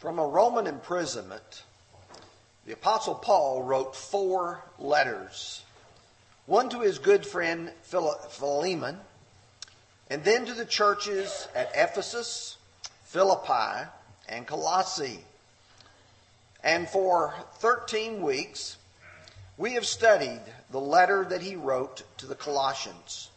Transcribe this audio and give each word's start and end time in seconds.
From 0.00 0.18
a 0.18 0.26
Roman 0.26 0.66
imprisonment, 0.66 1.62
the 2.64 2.72
Apostle 2.72 3.14
Paul 3.14 3.62
wrote 3.62 3.94
four 3.94 4.64
letters 4.78 5.62
one 6.46 6.70
to 6.70 6.80
his 6.80 6.98
good 6.98 7.26
friend 7.26 7.70
Philemon, 7.82 8.98
and 10.08 10.24
then 10.24 10.46
to 10.46 10.54
the 10.54 10.64
churches 10.64 11.48
at 11.54 11.70
Ephesus, 11.74 12.56
Philippi, 13.04 13.90
and 14.26 14.46
Colossae. 14.46 15.22
And 16.64 16.88
for 16.88 17.34
13 17.58 18.22
weeks, 18.22 18.78
we 19.58 19.74
have 19.74 19.84
studied 19.84 20.40
the 20.70 20.80
letter 20.80 21.26
that 21.26 21.42
he 21.42 21.56
wrote 21.56 22.04
to 22.16 22.26
the 22.26 22.34
Colossians. 22.34 23.28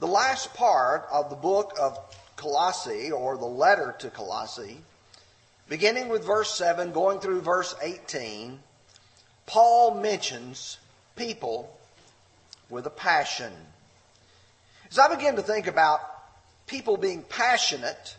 The 0.00 0.08
last 0.08 0.52
part 0.54 1.06
of 1.12 1.30
the 1.30 1.36
book 1.36 1.76
of 1.80 1.96
Colossae, 2.34 3.12
or 3.12 3.36
the 3.36 3.44
letter 3.44 3.94
to 4.00 4.10
Colossae, 4.10 4.82
beginning 5.68 6.08
with 6.08 6.24
verse 6.24 6.54
7, 6.54 6.92
going 6.92 7.20
through 7.20 7.40
verse 7.40 7.74
18, 7.82 8.58
Paul 9.46 10.00
mentions 10.00 10.78
people 11.16 11.76
with 12.70 12.86
a 12.86 12.90
passion. 12.90 13.52
As 14.90 14.98
I 14.98 15.14
begin 15.14 15.36
to 15.36 15.42
think 15.42 15.66
about 15.66 16.00
people 16.66 16.96
being 16.96 17.22
passionate, 17.22 18.16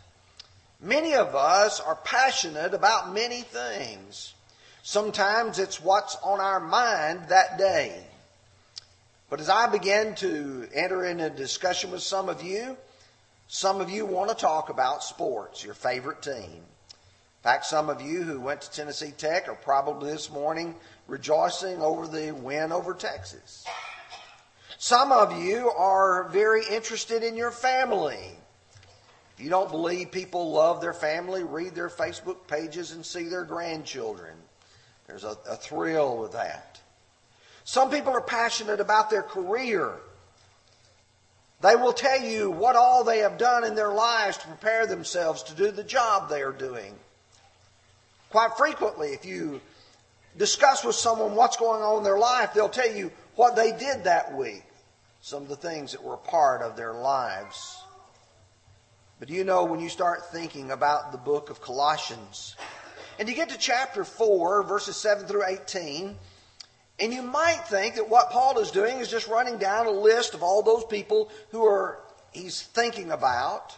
many 0.80 1.14
of 1.14 1.34
us 1.34 1.80
are 1.80 1.96
passionate 1.96 2.74
about 2.74 3.12
many 3.12 3.42
things. 3.42 4.34
Sometimes 4.82 5.58
it's 5.58 5.82
what's 5.82 6.16
on 6.22 6.40
our 6.40 6.60
mind 6.60 7.28
that 7.28 7.58
day. 7.58 8.04
But 9.28 9.40
as 9.40 9.48
I 9.48 9.66
begin 9.66 10.14
to 10.16 10.68
enter 10.72 11.04
into 11.04 11.26
a 11.26 11.30
discussion 11.30 11.90
with 11.90 12.02
some 12.02 12.28
of 12.28 12.42
you, 12.42 12.76
some 13.48 13.80
of 13.80 13.90
you 13.90 14.06
want 14.06 14.30
to 14.30 14.36
talk 14.36 14.70
about 14.70 15.02
sports, 15.02 15.64
your 15.64 15.74
favorite 15.74 16.22
team. 16.22 16.62
In 17.46 17.52
fact, 17.52 17.66
some 17.66 17.88
of 17.88 18.02
you 18.02 18.24
who 18.24 18.40
went 18.40 18.62
to 18.62 18.70
Tennessee 18.72 19.12
Tech 19.16 19.46
are 19.46 19.54
probably 19.54 20.10
this 20.10 20.32
morning 20.32 20.74
rejoicing 21.06 21.80
over 21.80 22.08
the 22.08 22.32
win 22.32 22.72
over 22.72 22.92
Texas. 22.92 23.64
Some 24.78 25.12
of 25.12 25.40
you 25.40 25.70
are 25.70 26.28
very 26.30 26.64
interested 26.68 27.22
in 27.22 27.36
your 27.36 27.52
family. 27.52 28.32
If 29.38 29.44
you 29.44 29.48
don't 29.48 29.70
believe 29.70 30.10
people 30.10 30.50
love 30.50 30.80
their 30.80 30.92
family, 30.92 31.44
read 31.44 31.76
their 31.76 31.88
Facebook 31.88 32.48
pages 32.48 32.90
and 32.90 33.06
see 33.06 33.28
their 33.28 33.44
grandchildren. 33.44 34.34
There's 35.06 35.22
a, 35.22 35.38
a 35.48 35.54
thrill 35.54 36.18
with 36.18 36.32
that. 36.32 36.80
Some 37.62 37.90
people 37.92 38.12
are 38.12 38.22
passionate 38.22 38.80
about 38.80 39.08
their 39.08 39.22
career. 39.22 39.92
They 41.60 41.76
will 41.76 41.92
tell 41.92 42.20
you 42.20 42.50
what 42.50 42.74
all 42.74 43.04
they 43.04 43.18
have 43.18 43.38
done 43.38 43.62
in 43.62 43.76
their 43.76 43.92
lives 43.92 44.36
to 44.38 44.48
prepare 44.48 44.88
themselves 44.88 45.44
to 45.44 45.54
do 45.54 45.70
the 45.70 45.84
job 45.84 46.28
they 46.28 46.42
are 46.42 46.50
doing. 46.50 46.98
Quite 48.30 48.56
frequently, 48.56 49.08
if 49.08 49.24
you 49.24 49.60
discuss 50.36 50.84
with 50.84 50.96
someone 50.96 51.34
what's 51.34 51.56
going 51.56 51.82
on 51.82 51.98
in 51.98 52.04
their 52.04 52.18
life, 52.18 52.52
they'll 52.52 52.68
tell 52.68 52.90
you 52.90 53.10
what 53.36 53.56
they 53.56 53.72
did 53.72 54.04
that 54.04 54.34
week, 54.34 54.64
some 55.20 55.42
of 55.42 55.48
the 55.48 55.56
things 55.56 55.92
that 55.92 56.02
were 56.02 56.16
part 56.16 56.62
of 56.62 56.76
their 56.76 56.92
lives. 56.92 57.78
But 59.18 59.28
do 59.28 59.34
you 59.34 59.44
know, 59.44 59.64
when 59.64 59.80
you 59.80 59.88
start 59.88 60.30
thinking 60.30 60.70
about 60.70 61.12
the 61.12 61.18
book 61.18 61.48
of 61.48 61.62
Colossians, 61.62 62.56
and 63.18 63.28
you 63.28 63.34
get 63.34 63.48
to 63.48 63.58
chapter 63.58 64.04
4, 64.04 64.62
verses 64.64 64.96
7 64.96 65.26
through 65.26 65.46
18, 65.46 66.16
and 66.98 67.12
you 67.12 67.22
might 67.22 67.66
think 67.66 67.94
that 67.94 68.08
what 68.08 68.30
Paul 68.30 68.58
is 68.58 68.70
doing 68.70 68.98
is 68.98 69.08
just 69.08 69.28
running 69.28 69.58
down 69.58 69.86
a 69.86 69.90
list 69.90 70.34
of 70.34 70.42
all 70.42 70.62
those 70.62 70.84
people 70.84 71.30
who 71.50 71.64
are 71.64 71.98
he's 72.32 72.62
thinking 72.62 73.10
about. 73.10 73.76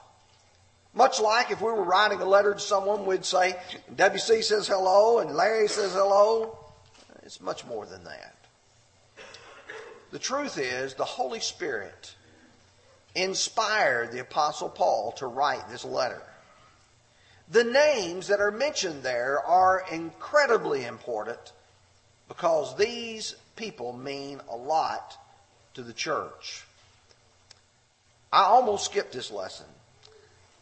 Much 0.99 1.21
like 1.21 1.53
if 1.53 1.61
we 1.61 1.71
were 1.71 1.85
writing 1.85 2.21
a 2.21 2.25
letter 2.25 2.53
to 2.53 2.59
someone, 2.59 3.07
we'd 3.07 3.25
say, 3.25 3.57
WC 3.95 4.43
says 4.43 4.67
hello 4.67 5.21
and 5.21 5.31
Larry 5.37 5.69
says 5.69 5.93
hello. 5.93 6.59
It's 7.23 7.41
much 7.41 7.65
more 7.67 7.87
than 7.87 8.03
that. 8.03 8.35
The 10.11 10.19
truth 10.19 10.59
is, 10.59 10.95
the 10.95 11.05
Holy 11.05 11.39
Spirit 11.39 12.17
inspired 13.15 14.11
the 14.11 14.19
Apostle 14.19 14.69
Paul 14.69 15.13
to 15.19 15.29
write 15.29 15.69
this 15.69 15.85
letter. 15.85 16.21
The 17.49 17.63
names 17.63 18.27
that 18.27 18.41
are 18.41 18.51
mentioned 18.51 19.05
there 19.05 19.39
are 19.39 19.85
incredibly 19.93 20.85
important 20.85 21.53
because 22.27 22.77
these 22.77 23.37
people 23.55 23.93
mean 23.93 24.41
a 24.51 24.57
lot 24.57 25.17
to 25.75 25.83
the 25.83 25.93
church. 25.93 26.65
I 28.33 28.43
almost 28.43 28.87
skipped 28.87 29.13
this 29.13 29.31
lesson. 29.31 29.67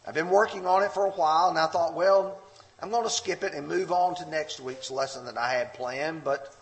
I've 0.07 0.13
been 0.13 0.29
working 0.29 0.65
on 0.65 0.83
it 0.83 0.93
for 0.93 1.05
a 1.05 1.11
while, 1.11 1.49
and 1.49 1.59
I 1.59 1.67
thought, 1.67 1.93
well, 1.93 2.39
I'm 2.81 2.89
going 2.91 3.03
to 3.03 3.09
skip 3.09 3.43
it 3.43 3.53
and 3.53 3.67
move 3.67 3.91
on 3.91 4.15
to 4.15 4.29
next 4.29 4.61
week's 4.61 4.89
lesson 4.89 5.25
that 5.25 5.37
I 5.37 5.51
had 5.51 5.73
planned. 5.73 6.23
But 6.23 6.55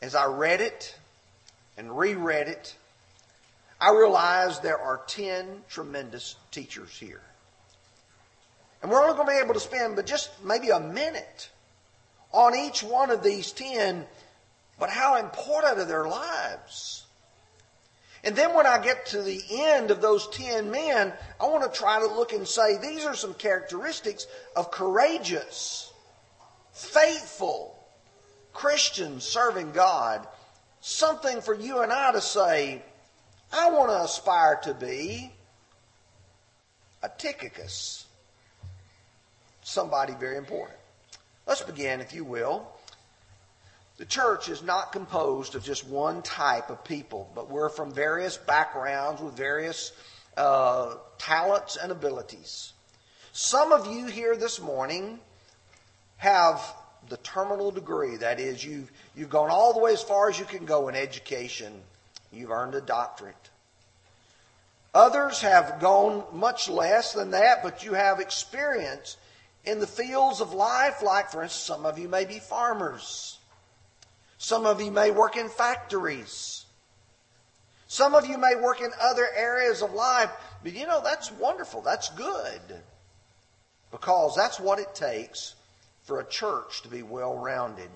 as 0.00 0.14
I 0.14 0.26
read 0.26 0.60
it 0.60 0.94
and 1.76 1.98
reread 1.98 2.46
it, 2.46 2.76
I 3.80 3.90
realized 3.90 4.62
there 4.62 4.78
are 4.78 5.00
10 5.08 5.62
tremendous 5.68 6.36
teachers 6.52 6.96
here. 6.96 7.22
And 8.80 8.90
we're 8.90 9.02
only 9.02 9.14
going 9.14 9.26
to 9.26 9.32
be 9.32 9.44
able 9.44 9.54
to 9.54 9.60
spend 9.60 9.96
but 9.96 10.06
just 10.06 10.30
maybe 10.44 10.70
a 10.70 10.78
minute 10.78 11.50
on 12.32 12.54
each 12.54 12.82
one 12.82 13.10
of 13.10 13.22
these 13.22 13.52
ten, 13.52 14.06
but 14.78 14.88
how 14.88 15.16
important 15.16 15.78
are 15.78 15.84
their 15.84 16.08
lives? 16.08 17.04
And 18.24 18.36
then 18.36 18.54
when 18.54 18.66
I 18.66 18.78
get 18.78 19.06
to 19.06 19.22
the 19.22 19.42
end 19.50 19.90
of 19.90 20.00
those 20.00 20.28
ten 20.28 20.70
men, 20.70 21.12
I 21.40 21.46
want 21.46 21.70
to 21.70 21.78
try 21.78 21.98
to 21.98 22.06
look 22.06 22.32
and 22.32 22.46
say, 22.46 22.78
these 22.78 23.04
are 23.04 23.16
some 23.16 23.34
characteristics 23.34 24.26
of 24.54 24.70
courageous, 24.70 25.92
faithful 26.72 27.76
Christians 28.52 29.24
serving 29.24 29.72
God. 29.72 30.26
Something 30.80 31.40
for 31.40 31.54
you 31.54 31.80
and 31.80 31.92
I 31.92 32.12
to 32.12 32.20
say, 32.20 32.82
I 33.52 33.70
want 33.70 33.90
to 33.90 34.02
aspire 34.02 34.60
to 34.64 34.74
be 34.74 35.32
a 37.02 37.08
Tychicus. 37.08 38.06
Somebody 39.62 40.14
very 40.14 40.36
important. 40.36 40.78
Let's 41.46 41.62
begin, 41.62 42.00
if 42.00 42.14
you 42.14 42.24
will. 42.24 42.71
The 44.02 44.06
church 44.06 44.48
is 44.48 44.64
not 44.64 44.90
composed 44.90 45.54
of 45.54 45.62
just 45.62 45.86
one 45.86 46.22
type 46.22 46.70
of 46.70 46.82
people, 46.82 47.30
but 47.36 47.48
we're 47.48 47.68
from 47.68 47.94
various 47.94 48.36
backgrounds 48.36 49.22
with 49.22 49.36
various 49.36 49.92
uh, 50.36 50.96
talents 51.18 51.78
and 51.80 51.92
abilities. 51.92 52.72
Some 53.30 53.70
of 53.70 53.86
you 53.86 54.06
here 54.06 54.36
this 54.36 54.60
morning 54.60 55.20
have 56.16 56.60
the 57.10 57.16
terminal 57.18 57.70
degree. 57.70 58.16
That 58.16 58.40
is, 58.40 58.64
you've, 58.64 58.90
you've 59.14 59.30
gone 59.30 59.50
all 59.50 59.72
the 59.72 59.78
way 59.78 59.92
as 59.92 60.02
far 60.02 60.28
as 60.28 60.36
you 60.36 60.46
can 60.46 60.64
go 60.64 60.88
in 60.88 60.96
education. 60.96 61.72
You've 62.32 62.50
earned 62.50 62.74
a 62.74 62.80
doctorate. 62.80 63.50
Others 64.96 65.42
have 65.42 65.78
gone 65.78 66.24
much 66.32 66.68
less 66.68 67.12
than 67.12 67.30
that, 67.30 67.62
but 67.62 67.84
you 67.84 67.92
have 67.92 68.18
experience 68.18 69.16
in 69.64 69.78
the 69.78 69.86
fields 69.86 70.40
of 70.40 70.52
life, 70.52 71.02
like, 71.04 71.30
for 71.30 71.44
instance, 71.44 71.62
some 71.62 71.86
of 71.86 72.00
you 72.00 72.08
may 72.08 72.24
be 72.24 72.40
farmers. 72.40 73.38
Some 74.42 74.66
of 74.66 74.82
you 74.82 74.90
may 74.90 75.12
work 75.12 75.36
in 75.36 75.48
factories. 75.48 76.66
Some 77.86 78.16
of 78.16 78.26
you 78.26 78.36
may 78.36 78.56
work 78.56 78.80
in 78.80 78.90
other 79.00 79.28
areas 79.36 79.82
of 79.82 79.94
life. 79.94 80.32
But 80.64 80.72
you 80.72 80.84
know, 80.84 81.00
that's 81.00 81.30
wonderful. 81.30 81.80
That's 81.80 82.08
good. 82.08 82.60
Because 83.92 84.34
that's 84.34 84.58
what 84.58 84.80
it 84.80 84.96
takes 84.96 85.54
for 86.02 86.18
a 86.18 86.28
church 86.28 86.82
to 86.82 86.88
be 86.88 87.04
well 87.04 87.38
rounded. 87.38 87.88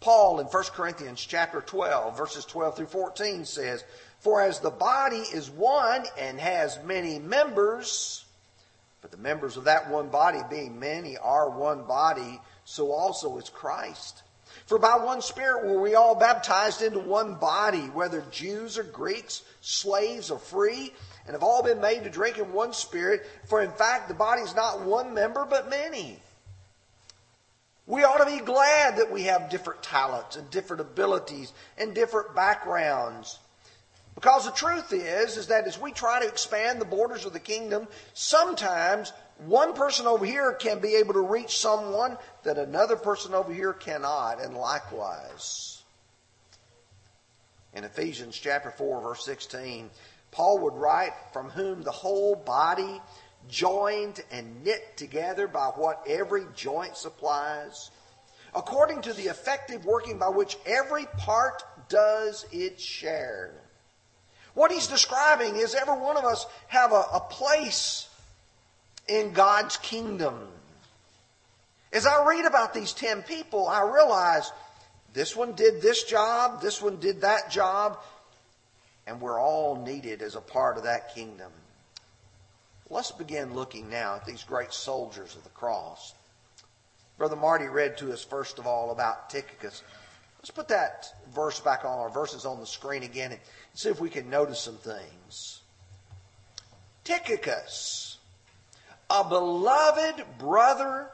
Paul 0.00 0.40
in 0.40 0.46
1 0.46 0.64
Corinthians 0.72 1.24
chapter 1.24 1.60
12, 1.60 2.18
verses 2.18 2.44
12 2.46 2.76
through 2.76 2.86
14 2.86 3.44
says, 3.44 3.84
For 4.18 4.42
as 4.42 4.58
the 4.58 4.70
body 4.70 5.22
is 5.32 5.50
one 5.50 6.04
and 6.18 6.40
has 6.40 6.80
many 6.84 7.20
members, 7.20 8.24
but 9.00 9.12
the 9.12 9.18
members 9.18 9.56
of 9.56 9.64
that 9.64 9.88
one 9.88 10.08
body, 10.08 10.40
being 10.50 10.80
many, 10.80 11.16
are 11.16 11.48
one 11.48 11.84
body, 11.84 12.40
so 12.64 12.90
also 12.90 13.38
is 13.38 13.48
Christ. 13.50 14.24
For 14.66 14.78
by 14.78 14.96
one 14.96 15.22
Spirit 15.22 15.64
were 15.64 15.80
we 15.80 15.94
all 15.94 16.14
baptized 16.14 16.82
into 16.82 16.98
one 16.98 17.34
body, 17.34 17.86
whether 17.88 18.22
Jews 18.30 18.78
or 18.78 18.84
Greeks, 18.84 19.42
slaves 19.60 20.30
or 20.30 20.38
free, 20.38 20.92
and 21.26 21.34
have 21.34 21.42
all 21.42 21.62
been 21.62 21.80
made 21.80 22.04
to 22.04 22.10
drink 22.10 22.38
in 22.38 22.52
one 22.52 22.72
Spirit. 22.72 23.26
For 23.46 23.62
in 23.62 23.70
fact, 23.72 24.08
the 24.08 24.14
body 24.14 24.42
is 24.42 24.54
not 24.54 24.82
one 24.82 25.14
member, 25.14 25.44
but 25.44 25.70
many. 25.70 26.18
We 27.86 28.02
ought 28.02 28.18
to 28.18 28.26
be 28.26 28.44
glad 28.44 28.96
that 28.96 29.12
we 29.12 29.24
have 29.24 29.50
different 29.50 29.82
talents 29.82 30.36
and 30.36 30.50
different 30.50 30.80
abilities 30.80 31.52
and 31.76 31.94
different 31.94 32.34
backgrounds. 32.34 33.38
Because 34.14 34.46
the 34.46 34.52
truth 34.52 34.92
is, 34.92 35.36
is 35.36 35.48
that 35.48 35.66
as 35.66 35.78
we 35.78 35.92
try 35.92 36.20
to 36.20 36.28
expand 36.28 36.80
the 36.80 36.86
borders 36.86 37.26
of 37.26 37.32
the 37.32 37.40
kingdom, 37.40 37.88
sometimes 38.14 39.12
one 39.38 39.74
person 39.74 40.06
over 40.06 40.24
here 40.24 40.52
can 40.52 40.78
be 40.78 40.94
able 40.96 41.14
to 41.14 41.20
reach 41.20 41.58
someone 41.58 42.16
that 42.44 42.56
another 42.56 42.96
person 42.96 43.34
over 43.34 43.52
here 43.52 43.72
cannot, 43.72 44.40
and 44.40 44.56
likewise. 44.56 45.82
In 47.74 47.84
Ephesians 47.84 48.38
chapter 48.38 48.70
4, 48.70 49.02
verse 49.02 49.24
16, 49.24 49.90
Paul 50.30 50.60
would 50.60 50.74
write, 50.74 51.12
From 51.32 51.50
whom 51.50 51.82
the 51.82 51.90
whole 51.90 52.36
body, 52.36 53.00
joined 53.48 54.22
and 54.30 54.64
knit 54.64 54.96
together 54.96 55.48
by 55.48 55.66
what 55.74 56.04
every 56.06 56.44
joint 56.54 56.96
supplies, 56.96 57.90
according 58.54 59.02
to 59.02 59.12
the 59.12 59.24
effective 59.24 59.84
working 59.84 60.18
by 60.18 60.28
which 60.28 60.56
every 60.64 61.06
part 61.18 61.62
does 61.88 62.46
its 62.52 62.82
share. 62.82 63.52
What 64.54 64.70
he's 64.70 64.86
describing 64.86 65.56
is 65.56 65.74
every 65.74 65.98
one 65.98 66.16
of 66.16 66.24
us 66.24 66.46
have 66.68 66.92
a, 66.92 67.04
a 67.12 67.26
place 67.28 68.08
in 69.08 69.32
God's 69.32 69.76
kingdom. 69.78 70.48
As 71.92 72.06
I 72.06 72.26
read 72.26 72.44
about 72.44 72.74
these 72.74 72.92
ten 72.92 73.22
people, 73.22 73.68
I 73.68 73.82
realize 73.82 74.50
this 75.12 75.36
one 75.36 75.52
did 75.52 75.80
this 75.80 76.04
job, 76.04 76.60
this 76.60 76.82
one 76.82 76.96
did 76.96 77.20
that 77.20 77.50
job, 77.50 77.98
and 79.06 79.20
we're 79.20 79.40
all 79.40 79.76
needed 79.76 80.22
as 80.22 80.34
a 80.34 80.40
part 80.40 80.76
of 80.76 80.84
that 80.84 81.14
kingdom. 81.14 81.52
Let's 82.90 83.12
begin 83.12 83.54
looking 83.54 83.88
now 83.88 84.16
at 84.16 84.26
these 84.26 84.42
great 84.42 84.72
soldiers 84.72 85.36
of 85.36 85.44
the 85.44 85.50
cross. 85.50 86.14
Brother 87.16 87.36
Marty 87.36 87.66
read 87.66 87.96
to 87.98 88.12
us, 88.12 88.24
first 88.24 88.58
of 88.58 88.66
all, 88.66 88.90
about 88.90 89.30
Tychicus. 89.30 89.82
Let's 90.38 90.50
put 90.50 90.68
that 90.68 91.06
verse 91.32 91.60
back 91.60 91.84
on, 91.84 91.98
our 91.98 92.10
verses 92.10 92.44
on 92.44 92.60
the 92.60 92.66
screen 92.66 93.04
again, 93.04 93.32
and 93.32 93.40
see 93.72 93.88
if 93.88 94.00
we 94.00 94.10
can 94.10 94.28
notice 94.28 94.58
some 94.60 94.76
things. 94.76 95.60
Tychicus, 97.04 98.03
a 99.14 99.24
beloved 99.28 100.24
brother, 100.38 101.10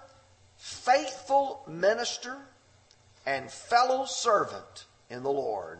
faithful 0.56 1.62
minister, 1.68 2.36
and 3.26 3.50
fellow 3.50 4.04
servant 4.06 4.86
in 5.10 5.22
the 5.22 5.30
Lord, 5.30 5.78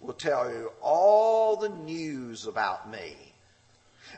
will 0.00 0.14
tell 0.14 0.50
you 0.50 0.72
all 0.82 1.56
the 1.56 1.68
news 1.68 2.46
about 2.46 2.90
me 2.90 3.14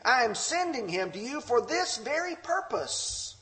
I 0.03 0.23
am 0.23 0.35
sending 0.35 0.87
him 0.87 1.11
to 1.11 1.19
you 1.19 1.41
for 1.41 1.61
this 1.61 1.97
very 1.97 2.35
purpose, 2.35 3.35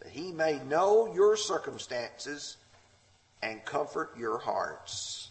that 0.00 0.10
he 0.10 0.32
may 0.32 0.58
know 0.60 1.12
your 1.12 1.36
circumstances 1.36 2.56
and 3.42 3.64
comfort 3.64 4.16
your 4.16 4.38
hearts. 4.38 5.29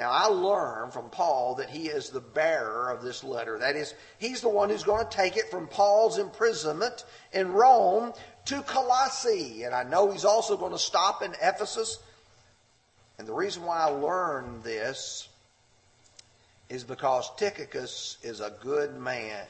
Now, 0.00 0.12
I 0.12 0.28
learn 0.28 0.90
from 0.92 1.10
Paul 1.10 1.56
that 1.56 1.68
he 1.68 1.88
is 1.88 2.08
the 2.08 2.22
bearer 2.22 2.88
of 2.88 3.02
this 3.02 3.22
letter. 3.22 3.58
That 3.58 3.76
is, 3.76 3.92
he's 4.18 4.40
the 4.40 4.48
one 4.48 4.70
who's 4.70 4.82
going 4.82 5.06
to 5.06 5.14
take 5.14 5.36
it 5.36 5.50
from 5.50 5.66
Paul's 5.66 6.16
imprisonment 6.16 7.04
in 7.34 7.52
Rome 7.52 8.14
to 8.46 8.62
Colossae. 8.62 9.64
And 9.64 9.74
I 9.74 9.82
know 9.82 10.10
he's 10.10 10.24
also 10.24 10.56
going 10.56 10.72
to 10.72 10.78
stop 10.78 11.22
in 11.22 11.34
Ephesus. 11.42 11.98
And 13.18 13.28
the 13.28 13.34
reason 13.34 13.62
why 13.62 13.76
I 13.76 13.90
learned 13.90 14.62
this 14.62 15.28
is 16.70 16.82
because 16.82 17.30
Tychicus 17.36 18.16
is 18.22 18.40
a 18.40 18.54
good 18.62 18.98
man. 18.98 19.44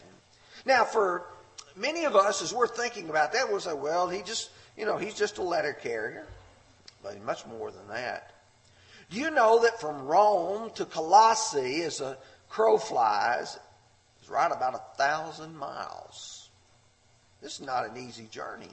Now, 0.64 0.82
for 0.82 1.26
many 1.76 2.06
of 2.06 2.16
us, 2.16 2.42
as 2.42 2.52
we're 2.52 2.66
thinking 2.66 3.08
about 3.08 3.34
that, 3.34 3.48
we'll 3.48 3.60
say, 3.60 3.72
well, 3.72 4.08
he 4.08 4.22
just, 4.22 4.50
you 4.76 4.84
know, 4.84 4.96
he's 4.96 5.14
just 5.14 5.38
a 5.38 5.44
letter 5.44 5.74
carrier. 5.74 6.26
But 7.04 7.24
much 7.24 7.46
more 7.46 7.70
than 7.70 7.86
that. 7.90 8.32
Do 9.10 9.18
you 9.18 9.30
know 9.30 9.62
that 9.62 9.80
from 9.80 10.06
Rome 10.06 10.70
to 10.76 10.84
Colossae, 10.84 11.82
as 11.82 12.00
a 12.00 12.16
crow 12.48 12.78
flies, 12.78 13.58
is 14.22 14.30
right 14.30 14.50
about 14.50 14.74
a 14.74 14.96
thousand 14.96 15.56
miles? 15.56 16.48
This 17.42 17.58
is 17.58 17.66
not 17.66 17.88
an 17.88 17.96
easy 17.96 18.28
journey. 18.30 18.70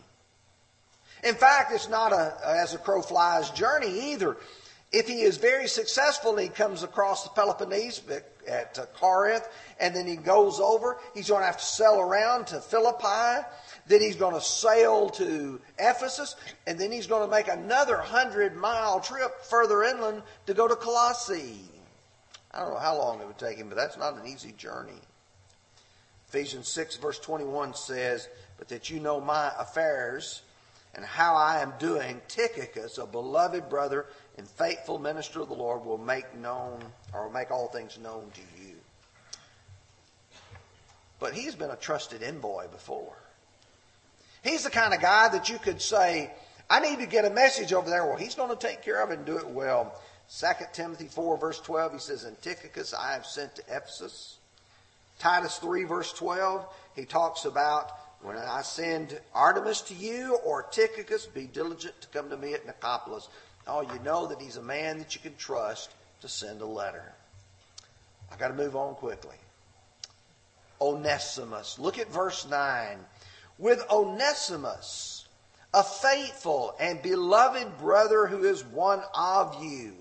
In 1.24 1.34
fact, 1.34 1.72
it's 1.74 1.90
not 1.90 2.14
a, 2.14 2.38
as 2.46 2.76
a 2.76 2.78
crow 2.78 3.02
flies 3.02 3.50
journey 3.52 4.12
either. 4.12 4.38
If 4.92 5.08
he 5.08 5.22
is 5.22 5.38
very 5.38 5.68
successful 5.68 6.32
and 6.32 6.42
he 6.42 6.50
comes 6.50 6.84
across 6.84 7.24
the 7.24 7.30
Peloponnese 7.32 8.02
at 8.48 8.78
uh, 8.80 8.86
Corinth 8.98 9.48
and 9.80 9.96
then 9.96 10.06
he 10.06 10.16
goes 10.16 10.60
over, 10.60 10.98
he's 11.14 11.30
going 11.30 11.42
to 11.42 11.48
have 11.48 11.58
to 11.58 11.66
sail 11.66 12.00
around 12.00 12.48
to 12.48 12.62
Philippi. 12.62 13.46
Then 13.88 14.02
he's 14.02 14.16
going 14.16 14.34
to 14.34 14.42
sail 14.42 15.10
to 15.12 15.62
Ephesus 15.80 16.36
and 16.66 16.78
then 16.78 16.92
he's 16.92 17.08
going 17.08 17.28
to 17.28 17.34
make 17.34 17.48
another 17.48 17.98
hundred 17.98 18.56
mile 18.56 19.00
trip 19.00 19.42
further 19.44 19.84
inland 19.84 20.24
to 20.46 20.54
go 20.54 20.68
to 20.68 20.76
Colossae. 20.76 21.60
I 22.52 22.60
don't 22.60 22.74
know 22.74 22.80
how 22.80 22.98
long 22.98 23.22
it 23.22 23.28
would 23.28 23.38
take 23.38 23.58
him, 23.58 23.70
but 23.70 23.76
that's 23.76 23.98
not 23.98 24.18
an 24.18 24.28
easy 24.28 24.52
journey. 24.54 25.00
Ephesians 26.28 26.68
6 26.68 26.98
verse 26.98 27.20
21 27.20 27.76
says, 27.76 28.28
but 28.58 28.68
that 28.70 28.90
you 28.90 29.00
know 29.00 29.22
my 29.22 29.52
affairs 29.58 30.42
and 30.96 31.06
how 31.06 31.36
I 31.36 31.62
am 31.62 31.74
doing, 31.80 32.22
Tychicus, 32.28 32.98
a 32.98 33.06
beloved 33.06 33.70
brother 33.70 34.08
and 34.38 34.48
faithful 34.48 35.00
minister 35.00 35.42
of 35.42 35.50
the 35.50 35.56
Lord 35.56 35.86
will 35.86 35.98
make 35.98 36.36
known 36.36 36.80
or 37.14 37.30
make 37.30 37.52
all 37.52 37.68
things 37.68 38.00
known 38.02 38.32
to 38.34 38.42
you. 38.62 38.76
But 41.20 41.34
he's 41.34 41.56
been 41.56 41.70
a 41.70 41.76
trusted 41.76 42.24
envoy 42.24 42.68
before. 42.68 43.16
He's 44.44 44.64
the 44.64 44.70
kind 44.70 44.94
of 44.94 45.02
guy 45.02 45.30
that 45.30 45.50
you 45.50 45.58
could 45.58 45.82
say, 45.82 46.32
I 46.70 46.80
need 46.80 47.00
to 47.00 47.06
get 47.06 47.26
a 47.26 47.30
message 47.30 47.74
over 47.74 47.90
there. 47.90 48.06
Well, 48.06 48.18
he's 48.18 48.36
going 48.36 48.50
to 48.50 48.68
take 48.68 48.82
care 48.82 49.02
of 49.02 49.12
it 49.12 49.18
and 49.18 49.26
do 49.26 49.38
it 49.38 49.48
well. 49.48 50.00
2 50.38 50.48
Timothy 50.74 51.08
4, 51.08 51.38
verse 51.38 51.60
12, 51.62 51.94
he 51.94 52.00
says, 52.00 52.30
Tychicus 52.42 52.94
I 52.94 53.14
have 53.14 53.26
sent 53.26 53.56
to 53.56 53.62
Ephesus. 53.70 54.38
Titus 55.20 55.58
3, 55.58 55.86
verse 55.86 56.14
12, 56.14 56.66
he 56.96 57.06
talks 57.06 57.46
about 57.46 57.92
when 58.22 58.38
I 58.38 58.62
send 58.62 59.20
Artemas 59.34 59.86
to 59.88 59.94
you 59.94 60.38
or 60.46 60.64
Tychicus, 60.64 61.26
be 61.26 61.46
diligent 61.46 62.00
to 62.02 62.08
come 62.10 62.30
to 62.30 62.38
me 62.38 62.54
at 62.54 62.68
Nicopolis. 62.68 63.30
Oh, 63.68 63.82
you 63.82 64.00
know 64.04 64.28
that 64.28 64.42
he's 64.42 64.58
a 64.58 64.62
man 64.62 64.98
that 65.00 65.16
you 65.16 65.22
can 65.22 65.36
trust 65.38 65.92
to 66.22 66.28
send 66.28 66.62
a 66.62 66.66
letter. 66.66 67.14
I've 68.32 68.40
got 68.40 68.50
to 68.50 68.54
move 68.54 68.76
on 68.76 68.96
quickly. 68.96 69.36
Onesimus. 70.82 71.80
Look 71.80 72.00
at 72.00 72.10
verse 72.12 72.48
9. 72.48 72.98
With 73.58 73.84
Onesimus, 73.90 75.28
a 75.74 75.84
faithful 75.84 76.76
and 76.80 77.02
beloved 77.02 77.78
brother 77.80 78.28
who 78.28 78.46
is 78.46 78.64
one 78.64 79.02
of 79.16 79.64
you, 79.64 79.94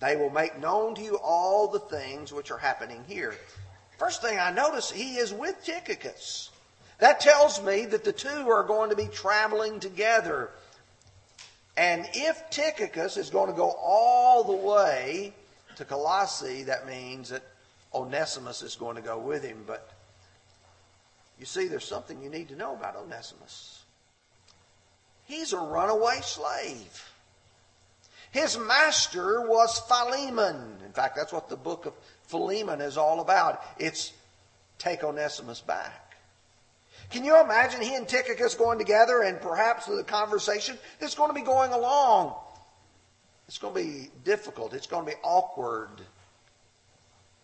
they 0.00 0.16
will 0.16 0.30
make 0.30 0.58
known 0.58 0.94
to 0.96 1.02
you 1.02 1.18
all 1.22 1.68
the 1.68 1.78
things 1.78 2.32
which 2.32 2.50
are 2.50 2.58
happening 2.58 3.04
here. 3.06 3.34
First 3.98 4.22
thing 4.22 4.38
I 4.38 4.50
notice, 4.50 4.90
he 4.90 5.16
is 5.16 5.32
with 5.32 5.62
Tychicus. 5.64 6.50
That 6.98 7.20
tells 7.20 7.62
me 7.62 7.84
that 7.86 8.04
the 8.04 8.12
two 8.12 8.50
are 8.50 8.64
going 8.64 8.90
to 8.90 8.96
be 8.96 9.06
traveling 9.06 9.78
together. 9.78 10.50
And 11.76 12.08
if 12.12 12.50
Tychicus 12.50 13.16
is 13.16 13.30
going 13.30 13.50
to 13.50 13.56
go 13.56 13.70
all 13.70 14.44
the 14.44 14.52
way 14.52 15.32
to 15.76 15.84
Colossae, 15.84 16.64
that 16.64 16.86
means 16.86 17.28
that 17.28 17.42
Onesimus 17.94 18.62
is 18.62 18.74
going 18.74 18.96
to 18.96 19.02
go 19.02 19.18
with 19.18 19.42
him. 19.42 19.64
But 19.66 19.88
you 21.42 21.46
see, 21.46 21.66
there's 21.66 21.84
something 21.84 22.22
you 22.22 22.30
need 22.30 22.50
to 22.50 22.54
know 22.54 22.72
about 22.72 22.94
Onesimus. 22.94 23.82
He's 25.24 25.52
a 25.52 25.58
runaway 25.58 26.20
slave. 26.22 27.10
His 28.30 28.56
master 28.56 29.40
was 29.40 29.80
Philemon. 29.88 30.76
In 30.86 30.92
fact, 30.92 31.16
that's 31.16 31.32
what 31.32 31.48
the 31.48 31.56
book 31.56 31.84
of 31.86 31.94
Philemon 32.28 32.80
is 32.80 32.96
all 32.96 33.18
about. 33.18 33.60
It's 33.76 34.12
take 34.78 35.02
Onesimus 35.02 35.60
back. 35.60 36.14
Can 37.10 37.24
you 37.24 37.40
imagine 37.40 37.80
he 37.80 37.96
and 37.96 38.06
Tychicus 38.06 38.54
going 38.54 38.78
together 38.78 39.22
and 39.22 39.40
perhaps 39.40 39.86
the 39.86 40.04
conversation 40.04 40.78
that's 41.00 41.16
going 41.16 41.30
to 41.30 41.34
be 41.34 41.44
going 41.44 41.72
along? 41.72 42.36
It's 43.48 43.58
going 43.58 43.74
to 43.74 43.82
be 43.82 44.10
difficult. 44.22 44.74
It's 44.74 44.86
going 44.86 45.06
to 45.06 45.10
be 45.10 45.18
awkward 45.24 46.02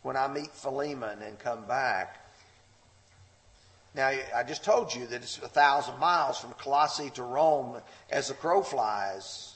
when 0.02 0.17
I 0.17 0.28
meet 0.28 0.52
Philemon 0.52 1.21
and 1.21 1.37
come 1.37 1.67
back. 1.67 2.18
Now, 3.95 4.12
I 4.35 4.42
just 4.42 4.64
told 4.64 4.95
you 4.95 5.07
that 5.07 5.23
it's 5.23 5.38
a 5.38 5.49
thousand 5.49 5.99
miles 5.99 6.38
from 6.38 6.52
Colossae 6.52 7.11
to 7.11 7.23
Rome 7.23 7.80
as 8.11 8.28
the 8.28 8.35
crow 8.35 8.62
flies. 8.62 9.54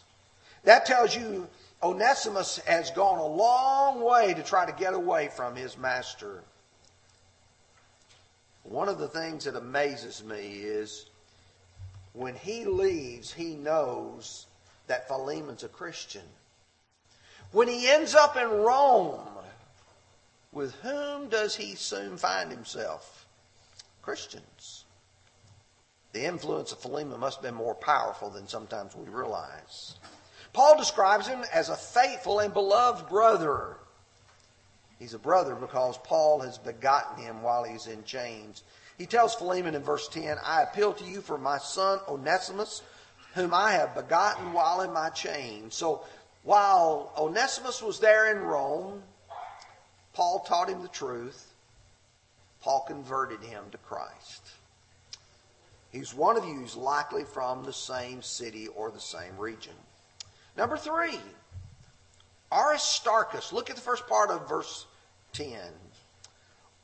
That 0.64 0.86
tells 0.86 1.14
you 1.14 1.48
Onesimus 1.82 2.58
has 2.58 2.90
gone 2.92 3.18
a 3.18 3.26
long 3.26 4.02
way 4.02 4.34
to 4.34 4.42
try 4.42 4.64
to 4.64 4.72
get 4.72 4.94
away 4.94 5.28
from 5.28 5.56
his 5.56 5.76
master. 5.76 6.42
One 8.62 8.88
of 8.88 8.98
the 8.98 9.08
things 9.08 9.44
that 9.44 9.56
amazes 9.56 10.22
me 10.22 10.60
is 10.62 11.06
when 12.12 12.36
he 12.36 12.64
leaves, 12.64 13.32
he 13.32 13.56
knows 13.56 14.46
that 14.86 15.08
Philemon's 15.08 15.64
a 15.64 15.68
Christian. 15.68 16.22
When 17.50 17.68
he 17.68 17.88
ends 17.88 18.14
up 18.14 18.36
in 18.36 18.48
Rome, 18.48 19.20
with 20.52 20.74
whom 20.76 21.28
does 21.28 21.56
he 21.56 21.74
soon 21.74 22.16
find 22.16 22.50
himself? 22.50 23.21
Christians. 24.02 24.84
The 26.12 26.24
influence 26.24 26.72
of 26.72 26.78
Philemon 26.78 27.20
must 27.20 27.36
have 27.38 27.42
been 27.42 27.54
more 27.54 27.74
powerful 27.74 28.28
than 28.28 28.46
sometimes 28.46 28.94
we 28.94 29.08
realize. 29.08 29.96
Paul 30.52 30.76
describes 30.76 31.26
him 31.26 31.42
as 31.52 31.70
a 31.70 31.76
faithful 31.76 32.40
and 32.40 32.52
beloved 32.52 33.08
brother. 33.08 33.76
He's 34.98 35.14
a 35.14 35.18
brother 35.18 35.54
because 35.54 35.96
Paul 35.98 36.40
has 36.40 36.58
begotten 36.58 37.24
him 37.24 37.42
while 37.42 37.64
he's 37.64 37.86
in 37.86 38.04
chains. 38.04 38.62
He 38.98 39.06
tells 39.06 39.34
Philemon 39.34 39.74
in 39.74 39.82
verse 39.82 40.08
10, 40.08 40.36
I 40.44 40.62
appeal 40.62 40.92
to 40.92 41.04
you 41.04 41.22
for 41.22 41.38
my 41.38 41.58
son 41.58 42.00
Onesimus, 42.06 42.82
whom 43.34 43.54
I 43.54 43.72
have 43.72 43.94
begotten 43.94 44.52
while 44.52 44.82
in 44.82 44.92
my 44.92 45.08
chains. 45.08 45.74
So 45.74 46.04
while 46.42 47.12
Onesimus 47.16 47.82
was 47.82 47.98
there 47.98 48.30
in 48.30 48.42
Rome, 48.42 49.02
Paul 50.12 50.40
taught 50.40 50.68
him 50.68 50.82
the 50.82 50.88
truth. 50.88 51.51
Paul 52.62 52.84
converted 52.86 53.42
him 53.42 53.64
to 53.72 53.78
Christ. 53.78 54.42
He's 55.90 56.14
one 56.14 56.36
of 56.36 56.44
you 56.44 56.54
who's 56.54 56.76
likely 56.76 57.24
from 57.24 57.64
the 57.64 57.72
same 57.72 58.22
city 58.22 58.68
or 58.68 58.90
the 58.90 59.00
same 59.00 59.36
region. 59.36 59.74
Number 60.56 60.76
three, 60.76 61.18
Aristarchus. 62.52 63.52
Look 63.52 63.68
at 63.68 63.76
the 63.76 63.82
first 63.82 64.06
part 64.06 64.30
of 64.30 64.48
verse 64.48 64.86
10. 65.32 65.58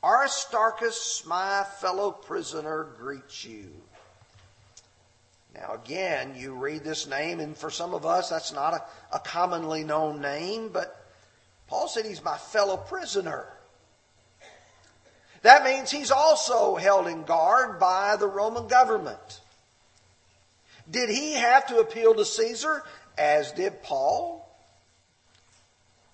Aristarchus, 0.04 1.24
my 1.26 1.64
fellow 1.80 2.10
prisoner, 2.12 2.88
greets 2.98 3.44
you. 3.44 3.70
Now, 5.54 5.74
again, 5.74 6.34
you 6.36 6.54
read 6.54 6.84
this 6.84 7.06
name, 7.06 7.40
and 7.40 7.56
for 7.56 7.70
some 7.70 7.94
of 7.94 8.06
us, 8.06 8.28
that's 8.28 8.52
not 8.52 8.74
a, 8.74 9.16
a 9.16 9.18
commonly 9.18 9.84
known 9.84 10.20
name, 10.20 10.68
but 10.68 11.04
Paul 11.66 11.88
said 11.88 12.04
he's 12.04 12.22
my 12.22 12.36
fellow 12.36 12.76
prisoner. 12.76 13.46
That 15.42 15.64
means 15.64 15.90
he's 15.90 16.10
also 16.10 16.76
held 16.76 17.06
in 17.06 17.24
guard 17.24 17.78
by 17.78 18.16
the 18.16 18.26
Roman 18.26 18.66
government. 18.66 19.40
Did 20.90 21.10
he 21.10 21.34
have 21.34 21.66
to 21.68 21.78
appeal 21.78 22.14
to 22.14 22.24
Caesar 22.24 22.82
as 23.16 23.52
did 23.52 23.82
Paul? 23.82 24.48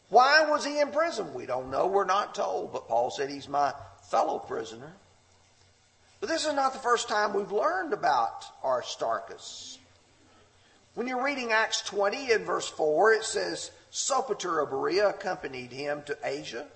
Why 0.08 0.44
was 0.48 0.64
he 0.64 0.80
in 0.80 0.90
prison? 0.90 1.32
We 1.34 1.46
don't 1.46 1.70
know. 1.70 1.86
We're 1.86 2.04
not 2.04 2.34
told. 2.34 2.72
But 2.72 2.88
Paul 2.88 3.10
said 3.10 3.30
he's 3.30 3.48
my 3.48 3.72
fellow 4.10 4.38
prisoner. 4.38 4.92
But 6.20 6.28
this 6.28 6.46
is 6.46 6.54
not 6.54 6.72
the 6.72 6.78
first 6.78 7.08
time 7.08 7.34
we've 7.34 7.52
learned 7.52 7.92
about 7.92 8.44
Aristarchus. 8.64 9.78
When 10.94 11.08
you're 11.08 11.24
reading 11.24 11.50
Acts 11.50 11.82
20 11.82 12.30
in 12.30 12.44
verse 12.44 12.68
4, 12.68 13.14
it 13.14 13.24
says, 13.24 13.72
Sopater 13.92 14.62
of 14.62 14.70
Berea 14.70 15.08
accompanied 15.08 15.72
him 15.72 16.02
to 16.06 16.16
Asia. 16.22 16.66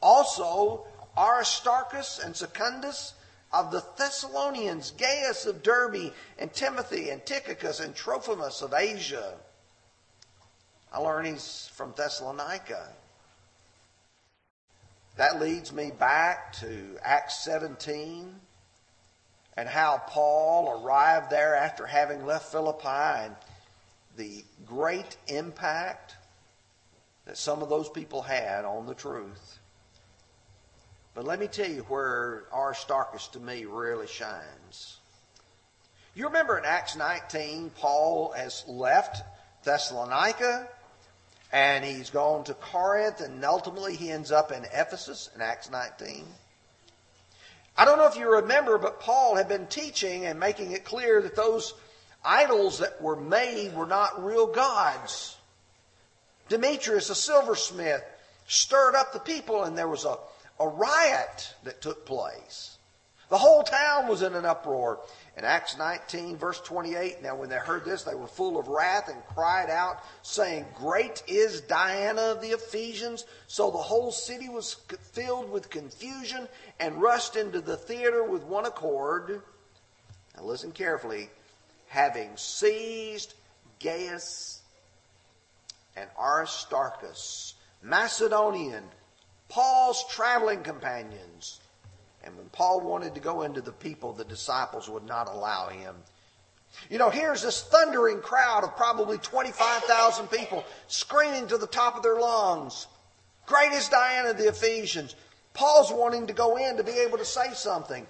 Also, 0.00 0.86
Aristarchus 1.16 2.18
and 2.18 2.34
Secundus 2.34 3.14
of 3.52 3.70
the 3.70 3.84
Thessalonians, 3.98 4.92
Gaius 4.92 5.46
of 5.46 5.62
Derbe, 5.62 6.12
and 6.38 6.52
Timothy, 6.52 7.10
and 7.10 7.24
Tychicus, 7.24 7.80
and 7.80 7.94
Trophimus 7.94 8.62
of 8.62 8.72
Asia. 8.72 9.34
I 10.92 10.98
learned 10.98 11.28
he's 11.28 11.70
from 11.74 11.92
Thessalonica. 11.96 12.88
That 15.16 15.40
leads 15.40 15.72
me 15.72 15.90
back 15.90 16.54
to 16.54 16.98
Acts 17.02 17.44
17 17.44 18.40
and 19.56 19.68
how 19.68 20.02
Paul 20.06 20.82
arrived 20.82 21.30
there 21.30 21.54
after 21.54 21.86
having 21.86 22.24
left 22.24 22.50
Philippi 22.50 22.88
and 22.88 23.36
the 24.16 24.44
great 24.64 25.16
impact 25.28 26.16
that 27.26 27.36
some 27.36 27.62
of 27.62 27.68
those 27.68 27.88
people 27.90 28.22
had 28.22 28.64
on 28.64 28.86
the 28.86 28.94
truth. 28.94 29.58
But 31.14 31.24
let 31.24 31.38
me 31.38 31.46
tell 31.46 31.68
you 31.68 31.82
where 31.82 32.44
Aristarchus 32.54 33.28
to 33.28 33.40
me 33.40 33.64
really 33.66 34.06
shines. 34.06 34.98
You 36.14 36.26
remember 36.26 36.58
in 36.58 36.64
Acts 36.64 36.96
19, 36.96 37.70
Paul 37.70 38.32
has 38.32 38.64
left 38.66 39.22
Thessalonica 39.64 40.68
and 41.52 41.84
he's 41.84 42.10
gone 42.10 42.44
to 42.44 42.54
Corinth 42.54 43.20
and 43.20 43.44
ultimately 43.44 43.96
he 43.96 44.10
ends 44.10 44.32
up 44.32 44.52
in 44.52 44.64
Ephesus 44.64 45.28
in 45.34 45.42
Acts 45.42 45.70
19. 45.70 46.24
I 47.76 47.84
don't 47.84 47.98
know 47.98 48.06
if 48.06 48.16
you 48.16 48.30
remember, 48.30 48.78
but 48.78 49.00
Paul 49.00 49.36
had 49.36 49.48
been 49.48 49.66
teaching 49.66 50.26
and 50.26 50.40
making 50.40 50.72
it 50.72 50.84
clear 50.84 51.22
that 51.22 51.36
those 51.36 51.74
idols 52.24 52.78
that 52.78 53.00
were 53.00 53.16
made 53.16 53.74
were 53.74 53.86
not 53.86 54.24
real 54.24 54.46
gods. 54.46 55.36
Demetrius, 56.48 57.10
a 57.10 57.14
silversmith, 57.14 58.04
stirred 58.46 58.94
up 58.94 59.12
the 59.12 59.18
people 59.18 59.64
and 59.64 59.76
there 59.76 59.88
was 59.88 60.04
a 60.04 60.16
a 60.60 60.68
riot 60.68 61.54
that 61.64 61.80
took 61.80 62.06
place. 62.06 62.78
The 63.32 63.38
whole 63.38 63.62
town 63.62 64.08
was 64.08 64.20
in 64.20 64.34
an 64.34 64.44
uproar. 64.44 65.00
In 65.38 65.44
Acts 65.44 65.78
19, 65.78 66.36
verse 66.36 66.60
28, 66.60 67.22
now 67.22 67.34
when 67.34 67.48
they 67.48 67.56
heard 67.56 67.82
this, 67.82 68.02
they 68.02 68.14
were 68.14 68.26
full 68.26 68.58
of 68.58 68.68
wrath 68.68 69.08
and 69.08 69.24
cried 69.34 69.70
out, 69.70 70.02
saying, 70.20 70.66
Great 70.74 71.22
is 71.26 71.62
Diana 71.62 72.32
of 72.32 72.42
the 72.42 72.50
Ephesians. 72.50 73.24
So 73.46 73.70
the 73.70 73.78
whole 73.78 74.12
city 74.12 74.50
was 74.50 74.76
filled 75.12 75.50
with 75.50 75.70
confusion 75.70 76.46
and 76.78 77.00
rushed 77.00 77.36
into 77.36 77.62
the 77.62 77.78
theater 77.78 78.22
with 78.22 78.42
one 78.42 78.66
accord. 78.66 79.40
Now 80.36 80.42
listen 80.42 80.70
carefully. 80.70 81.30
Having 81.88 82.36
seized 82.36 83.32
Gaius 83.80 84.60
and 85.96 86.10
Aristarchus, 86.20 87.54
Macedonian, 87.82 88.84
Paul's 89.52 90.02
traveling 90.08 90.62
companions. 90.62 91.60
And 92.24 92.34
when 92.38 92.46
Paul 92.46 92.80
wanted 92.80 93.14
to 93.14 93.20
go 93.20 93.42
into 93.42 93.60
the 93.60 93.70
people, 93.70 94.14
the 94.14 94.24
disciples 94.24 94.88
would 94.88 95.04
not 95.04 95.28
allow 95.28 95.68
him. 95.68 95.94
You 96.88 96.96
know, 96.96 97.10
here's 97.10 97.42
this 97.42 97.62
thundering 97.64 98.20
crowd 98.20 98.64
of 98.64 98.74
probably 98.78 99.18
25,000 99.18 100.28
people 100.28 100.64
screaming 100.88 101.48
to 101.48 101.58
the 101.58 101.66
top 101.66 101.96
of 101.96 102.02
their 102.02 102.18
lungs. 102.18 102.86
Great 103.44 103.72
is 103.72 103.90
Diana 103.90 104.30
of 104.30 104.38
the 104.38 104.48
Ephesians. 104.48 105.16
Paul's 105.52 105.92
wanting 105.92 106.28
to 106.28 106.32
go 106.32 106.56
in 106.56 106.78
to 106.78 106.82
be 106.82 106.92
able 106.92 107.18
to 107.18 107.24
say 107.26 107.52
something. 107.52 108.06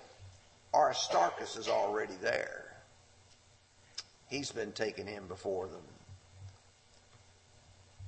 Aristarchus 0.72 1.56
is 1.56 1.66
already 1.66 2.14
there. 2.22 2.76
He's 4.28 4.52
been 4.52 4.70
taken 4.70 5.08
in 5.08 5.26
before 5.26 5.66
them. 5.66 5.82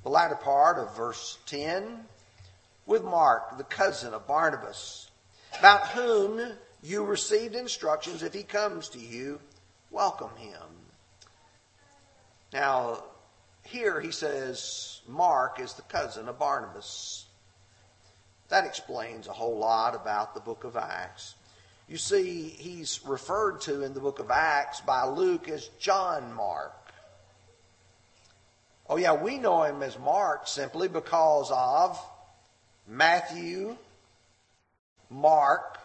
The 0.04 0.10
latter 0.10 0.36
part 0.36 0.78
of 0.78 0.96
verse 0.96 1.38
10 1.46 2.04
with 2.86 3.04
Mark, 3.04 3.56
the 3.56 3.64
cousin 3.64 4.14
of 4.14 4.26
Barnabas, 4.26 5.10
about 5.58 5.88
whom 5.88 6.52
you 6.82 7.04
received 7.04 7.54
instructions. 7.54 8.22
If 8.22 8.34
he 8.34 8.42
comes 8.42 8.88
to 8.90 8.98
you, 8.98 9.40
welcome 9.90 10.36
him. 10.36 10.60
Now, 12.52 13.04
here 13.62 14.00
he 14.00 14.10
says 14.10 15.00
Mark 15.08 15.60
is 15.60 15.74
the 15.74 15.82
cousin 15.82 16.28
of 16.28 16.38
Barnabas. 16.38 17.26
That 18.48 18.66
explains 18.66 19.26
a 19.26 19.32
whole 19.32 19.58
lot 19.58 19.94
about 19.94 20.34
the 20.34 20.40
book 20.40 20.64
of 20.64 20.76
Acts. 20.76 21.34
You 21.88 21.96
see, 21.96 22.48
he's 22.48 23.00
referred 23.04 23.60
to 23.62 23.82
in 23.82 23.94
the 23.94 24.00
book 24.00 24.18
of 24.18 24.30
Acts 24.30 24.80
by 24.80 25.06
Luke 25.06 25.48
as 25.48 25.68
John 25.78 26.32
Mark. 26.32 26.72
Oh, 28.88 28.96
yeah, 28.96 29.14
we 29.14 29.38
know 29.38 29.62
him 29.62 29.82
as 29.82 29.98
Mark 29.98 30.46
simply 30.46 30.88
because 30.88 31.50
of 31.50 31.98
Matthew, 32.86 33.76
Mark, 35.10 35.78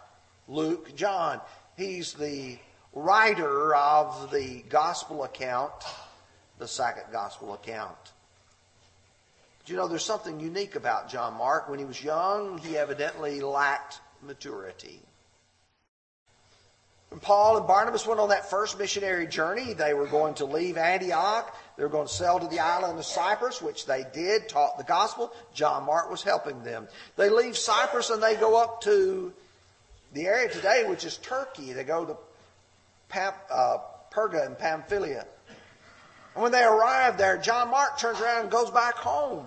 Luke, 0.48 0.94
John. 0.96 1.40
He's 1.76 2.12
the 2.12 2.58
writer 2.92 3.74
of 3.74 4.30
the 4.30 4.62
gospel 4.68 5.24
account, 5.24 5.72
the 6.58 6.68
second 6.68 7.04
gospel 7.12 7.54
account. 7.54 7.96
You 9.70 9.76
know 9.76 9.86
there's 9.86 10.04
something 10.04 10.40
unique 10.40 10.74
about 10.74 11.08
John 11.08 11.34
Mark? 11.34 11.68
When 11.68 11.78
he 11.78 11.84
was 11.84 12.02
young, 12.02 12.58
he 12.58 12.76
evidently 12.76 13.40
lacked 13.40 14.00
maturity. 14.20 15.00
When 17.10 17.20
Paul 17.20 17.58
and 17.58 17.66
Barnabas 17.68 18.04
went 18.04 18.18
on 18.18 18.30
that 18.30 18.50
first 18.50 18.80
missionary 18.80 19.28
journey, 19.28 19.72
they 19.72 19.94
were 19.94 20.08
going 20.08 20.34
to 20.34 20.44
leave 20.44 20.76
Antioch. 20.76 21.56
They 21.80 21.84
were 21.86 21.90
going 21.90 22.08
to 22.08 22.12
sail 22.12 22.38
to 22.38 22.46
the 22.46 22.60
island 22.60 22.98
of 22.98 23.06
Cyprus, 23.06 23.62
which 23.62 23.86
they 23.86 24.04
did, 24.12 24.50
taught 24.50 24.76
the 24.76 24.84
gospel. 24.84 25.32
John 25.54 25.86
Mark 25.86 26.10
was 26.10 26.22
helping 26.22 26.62
them. 26.62 26.86
They 27.16 27.30
leave 27.30 27.56
Cyprus 27.56 28.10
and 28.10 28.22
they 28.22 28.34
go 28.36 28.62
up 28.62 28.82
to 28.82 29.32
the 30.12 30.26
area 30.26 30.50
today, 30.50 30.84
which 30.86 31.06
is 31.06 31.16
Turkey. 31.16 31.72
They 31.72 31.84
go 31.84 32.04
to 32.04 32.16
Pam, 33.08 33.32
uh, 33.50 33.78
Perga 34.12 34.44
and 34.44 34.58
Pamphylia. 34.58 35.24
And 36.34 36.42
when 36.42 36.52
they 36.52 36.64
arrive 36.64 37.16
there, 37.16 37.38
John 37.38 37.70
Mark 37.70 37.98
turns 37.98 38.20
around 38.20 38.42
and 38.42 38.50
goes 38.50 38.70
back 38.70 38.96
home. 38.96 39.46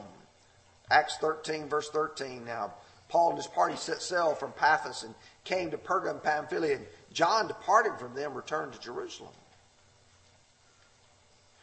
Acts 0.90 1.18
13, 1.18 1.70
verse 1.70 1.92
13. 1.92 2.46
Now, 2.46 2.74
Paul 3.10 3.30
and 3.30 3.38
his 3.38 3.46
party 3.46 3.76
set 3.76 4.02
sail 4.02 4.34
from 4.34 4.54
Paphos 4.54 5.04
and 5.04 5.14
came 5.44 5.70
to 5.70 5.78
Perga 5.78 6.10
and 6.10 6.24
Pamphylia. 6.24 6.78
And 6.78 6.88
John 7.14 7.48
departed 7.48 8.00
from 8.00 8.16
them, 8.16 8.34
returned 8.34 8.74
to 8.74 8.80
Jerusalem. 8.80 9.34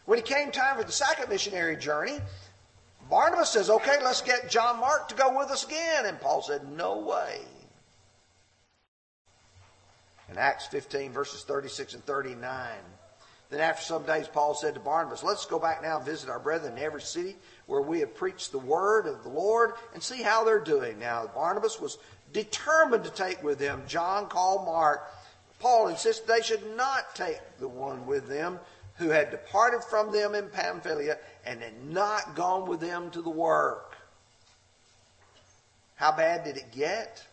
When 0.07 0.19
it 0.19 0.25
came 0.25 0.51
time 0.51 0.77
for 0.77 0.85
the 0.85 0.93
second 0.93 1.29
missionary 1.29 1.77
journey, 1.77 2.19
Barnabas 3.09 3.51
says, 3.51 3.71
Okay, 3.71 3.97
let's 4.03 4.23
get 4.23 4.51
John 4.51 4.81
Mark 4.81 5.09
to 5.09 5.15
go 5.15 5.37
with 5.37 5.51
us 5.51 5.65
again. 5.65 6.07
And 6.07 6.21
Paul 6.21 6.43
said, 6.43 6.71
No 6.71 6.99
way. 6.99 7.41
In 10.31 10.39
Acts 10.39 10.67
15, 10.69 11.13
verses 11.13 11.43
36 11.43 11.95
and 11.95 12.05
39, 12.07 12.69
then 13.51 13.61
after 13.61 13.83
some 13.83 14.05
days, 14.05 14.29
Paul 14.29 14.55
said 14.55 14.75
to 14.75 14.81
Barnabas, 14.81 15.25
Let's 15.25 15.45
go 15.45 15.59
back 15.59 15.83
now 15.83 15.97
and 15.97 16.07
visit 16.07 16.31
our 16.31 16.39
brethren 16.39 16.79
in 16.79 16.85
every 16.85 17.03
city 17.03 17.37
where 17.67 17.83
we 17.83 18.01
have 18.01 18.15
preached 18.15 18.53
the 18.53 18.59
word 18.59 19.07
of 19.07 19.25
the 19.25 19.29
Lord 19.29 19.73
and 19.93 20.03
see 20.03 20.23
how 20.23 20.45
they're 20.45 20.61
doing. 20.61 20.99
Now, 21.01 21.29
Barnabas 21.35 21.81
was 21.81 21.99
determined 22.33 23.03
to 23.03 23.11
take 23.11 23.43
with 23.43 23.59
him 23.59 23.83
John 23.89 24.29
called 24.29 24.65
Mark 24.65 25.03
Paul 25.61 25.89
insisted 25.89 26.27
they 26.27 26.43
should 26.43 26.75
not 26.75 27.15
take 27.15 27.39
the 27.59 27.69
one 27.69 28.07
with 28.07 28.27
them 28.27 28.59
who 29.01 29.09
had 29.09 29.31
departed 29.31 29.83
from 29.83 30.13
them 30.13 30.35
in 30.35 30.49
Pamphylia 30.51 31.17
and 31.45 31.61
had 31.63 31.85
not 31.85 32.37
gone 32.37 32.69
with 32.69 32.81
them 32.81 33.11
to 33.11 33.23
the 33.23 33.31
work. 33.31 33.97
How 35.97 36.13
bad 36.13 36.45
did 36.45 36.59
it 36.59 36.71
get? 36.71 37.25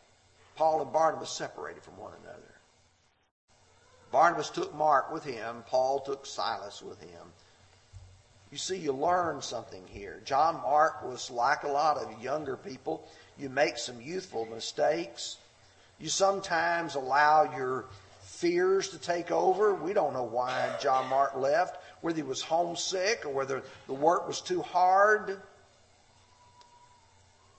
Paul 0.55 0.81
and 0.81 0.93
Barnabas 0.93 1.29
separated 1.29 1.83
from 1.83 1.97
one 1.97 2.13
another. 2.23 2.55
Barnabas 4.11 4.49
took 4.49 4.73
Mark 4.73 5.11
with 5.11 5.25
him, 5.25 5.63
Paul 5.67 5.99
took 5.99 6.25
Silas 6.25 6.81
with 6.81 7.01
him. 7.01 7.33
You 8.49 8.57
see, 8.57 8.77
you 8.77 8.93
learn 8.93 9.41
something 9.41 9.85
here. 9.87 10.21
John 10.23 10.55
Mark 10.61 11.03
was 11.03 11.29
like 11.29 11.63
a 11.63 11.67
lot 11.67 11.97
of 11.97 12.23
younger 12.23 12.55
people. 12.55 13.05
You 13.37 13.49
make 13.49 13.77
some 13.77 13.99
youthful 13.99 14.45
mistakes. 14.45 15.35
You 15.99 16.07
sometimes 16.07 16.95
allow 16.95 17.55
your 17.57 17.87
fears 18.37 18.89
to 18.89 18.99
take 18.99 19.31
over. 19.31 19.73
We 19.73 19.93
don't 19.93 20.13
know 20.13 20.23
why 20.23 20.75
John 20.79 21.09
Mark 21.09 21.35
left, 21.35 21.81
whether 22.01 22.17
he 22.17 22.23
was 22.23 22.41
homesick 22.41 23.25
or 23.25 23.29
whether 23.29 23.63
the 23.87 23.93
work 23.93 24.27
was 24.27 24.41
too 24.41 24.61
hard. 24.61 25.39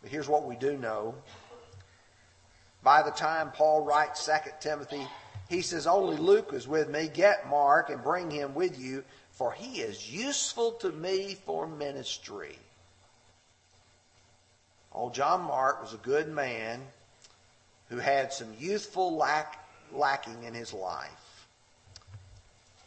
But 0.01 0.11
here's 0.11 0.29
what 0.29 0.45
we 0.45 0.55
do 0.57 0.77
know. 0.77 1.15
By 2.83 3.03
the 3.03 3.11
time 3.11 3.51
Paul 3.51 3.85
writes 3.85 4.25
2 4.25 4.51
Timothy, 4.61 5.05
he 5.49 5.63
says, 5.63 5.87
Only 5.87 6.17
Luke 6.17 6.53
is 6.53 6.69
with 6.69 6.89
me. 6.89 7.11
Get 7.13 7.49
Mark 7.49 7.91
and 7.91 8.03
bring 8.03 8.31
him 8.31 8.55
with 8.55 8.79
you, 8.79 9.03
for 9.33 9.53
he 9.53 9.81
is 9.81 10.13
useful 10.13 10.73
to 10.73 10.93
me 10.93 11.37
for 11.45 11.67
ministry. 11.67 12.57
Old 14.93 15.15
John 15.15 15.43
Mark 15.43 15.83
was 15.83 15.93
a 15.93 15.99
good 15.99 16.29
man 16.29 16.81
who 17.89 17.97
had 17.97 18.33
some 18.33 18.55
youthful 18.59 19.17
lack, 19.17 19.65
lacking 19.93 20.45
in 20.45 20.55
his 20.55 20.73
life. 20.73 21.47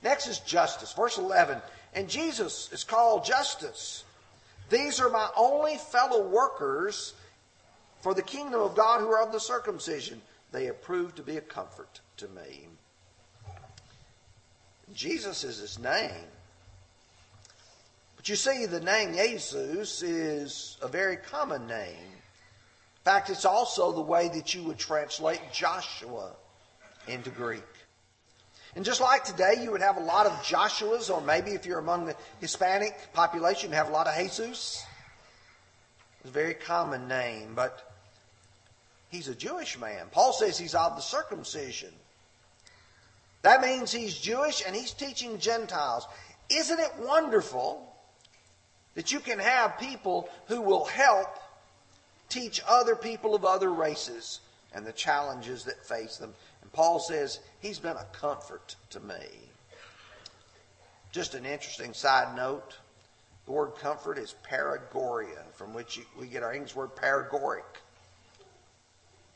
Next 0.04 0.28
is 0.28 0.40
Justus. 0.40 0.94
verse 0.94 1.18
11. 1.18 1.62
And 1.94 2.10
Jesus 2.10 2.70
is 2.72 2.84
called 2.84 3.26
Justus. 3.26 4.04
These 4.70 5.00
are 5.00 5.10
my 5.10 5.30
only 5.36 5.78
fellow 5.78 6.28
workers 6.28 7.14
for 8.02 8.14
the 8.14 8.22
kingdom 8.22 8.62
of 8.62 8.76
God 8.76 9.02
who 9.02 9.12
are 9.12 9.22
of 9.22 9.32
the 9.32 9.40
circumcision. 9.40 10.22
They 10.52 10.66
have 10.66 10.82
proved 10.82 11.18
to 11.18 11.24
be 11.24 11.38
a 11.38 11.42
comfort 11.42 12.00
to 12.18 12.28
me. 12.30 12.68
Jesus 14.94 15.44
is 15.44 15.58
his 15.58 15.80
name. 15.80 16.28
But 18.16 18.30
you 18.30 18.36
see, 18.36 18.66
the 18.66 18.80
name 18.80 19.14
Jesus 19.14 20.04
is 20.04 20.78
a 20.82 20.88
very 20.88 21.18
common 21.18 21.68
name. 21.68 21.88
In 21.88 23.04
fact, 23.04 23.30
it's 23.30 23.46
also 23.46 23.92
the 23.92 24.02
way 24.02 24.30
that 24.30 24.54
you 24.54 24.64
would 24.64 24.78
translate 24.78 25.42
Joshua 25.52 26.32
into 27.08 27.30
Greek. 27.30 27.64
And 28.76 28.86
just 28.86 29.02
like 29.02 29.24
today, 29.26 29.56
you 29.62 29.72
would 29.72 29.82
have 29.82 29.98
a 29.98 30.02
lot 30.02 30.26
of 30.26 30.32
Joshuas, 30.44 31.14
or 31.14 31.22
maybe 31.22 31.52
if 31.52 31.66
you're 31.66 31.80
among 31.80 32.06
the 32.06 32.16
Hispanic 32.40 32.96
population, 33.14 33.72
you 33.72 33.76
have 33.76 33.90
a 33.90 33.92
lot 33.92 34.08
of 34.08 34.16
Jesus. 34.16 34.86
It's 36.22 36.30
a 36.30 36.34
very 36.34 36.54
common 36.54 37.08
name, 37.08 37.54
but 37.54 37.92
he's 39.10 39.28
a 39.28 39.36
Jewish 39.36 39.78
man. 39.78 40.08
Paul 40.12 40.32
says 40.32 40.58
he's 40.58 40.76
of 40.76 40.96
the 40.96 41.02
circumcision. 41.02 41.92
That 43.42 43.62
means 43.62 43.92
he's 43.92 44.18
Jewish 44.18 44.64
and 44.66 44.76
he's 44.76 44.94
teaching 44.94 45.40
Gentiles. 45.40 46.08
Isn't 46.50 46.80
it 46.80 46.94
wonderful 47.00 47.92
that 48.94 49.12
you 49.12 49.20
can 49.20 49.40
have 49.40 49.80
people 49.80 50.30
who 50.48 50.62
will 50.62 50.86
help 50.86 51.40
teach 52.30 52.62
other 52.68 52.96
people 52.96 53.36
of 53.36 53.44
other 53.44 53.72
races 53.72 54.40
and 54.74 54.86
the 54.86 54.94
challenges 54.94 55.64
that 55.66 55.86
face 55.86 56.18
them? 56.18 56.34
And 56.62 56.72
Paul 56.72 57.00
says 57.00 57.40
he's 57.60 57.80
been 57.80 57.98
a 57.98 58.06
comfort 58.14 58.76
to 58.92 59.00
me. 59.00 59.26
Just 61.12 61.36
an 61.36 61.46
interesting 61.46 61.94
side 61.94 62.36
note. 62.36 62.78
The 63.46 63.52
word 63.52 63.76
comfort 63.76 64.18
is 64.18 64.36
paregoria, 64.50 65.44
from 65.54 65.74
which 65.74 66.00
we 66.20 66.28
get 66.28 66.44
our 66.44 66.54
English 66.54 66.76
word 66.76 66.96
paregoric. 66.96 67.66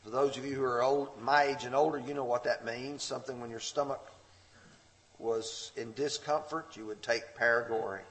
For 0.04 0.10
those 0.10 0.36
of 0.36 0.46
you 0.46 0.54
who 0.54 0.62
are 0.62 0.82
old, 0.82 1.08
my 1.20 1.42
age 1.42 1.64
and 1.64 1.74
older, 1.74 1.98
you 1.98 2.14
know 2.14 2.24
what 2.24 2.44
that 2.44 2.64
means. 2.64 3.02
Something 3.02 3.40
when 3.40 3.50
your 3.50 3.60
stomach 3.60 4.00
was 5.18 5.72
in 5.76 5.92
discomfort, 5.94 6.76
you 6.76 6.86
would 6.86 7.02
take 7.02 7.22
Paregoric. 7.36 8.04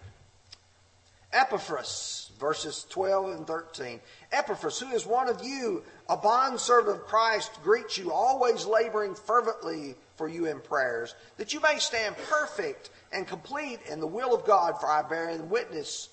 Epaphras, 1.36 2.32
verses 2.39 2.86
12 2.89 3.38
and 3.38 3.45
13. 3.45 4.00
Epaphras, 4.32 4.80
who 4.80 4.89
is 4.91 5.06
one 5.06 5.28
of 5.28 5.43
you, 5.43 5.84
a 6.08 6.15
bondservant 6.15 7.02
of 7.02 7.06
Christ, 7.06 7.52
greets 7.62 7.98
you, 7.98 8.12
always 8.12 8.65
laboring 8.65 9.15
fervently 9.15 9.95
for 10.15 10.30
you 10.30 10.45
in 10.45 10.62
prayers, 10.62 11.13
that 11.36 11.54
you 11.54 11.60
may 11.60 11.78
stand 11.78 12.15
perfect 12.30 12.89
and 13.12 13.28
complete 13.28 13.80
in 13.91 14.00
the 14.00 14.08
will 14.08 14.34
of 14.34 14.45
God, 14.45 14.80
for 14.80 14.89
I 14.89 15.02
bear 15.02 15.30
in 15.30 15.50
witness 15.50 16.08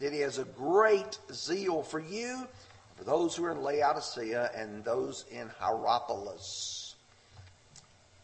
that 0.00 0.12
he 0.12 0.18
has 0.20 0.38
a 0.38 0.44
great 0.44 1.18
zeal 1.32 1.84
for 1.84 2.00
you 2.00 2.48
for 2.96 3.04
those 3.04 3.36
who 3.36 3.44
are 3.44 3.52
in 3.52 3.62
Laodicea 3.62 4.50
and 4.56 4.84
those 4.84 5.24
in 5.30 5.48
Hierapolis. 5.60 6.96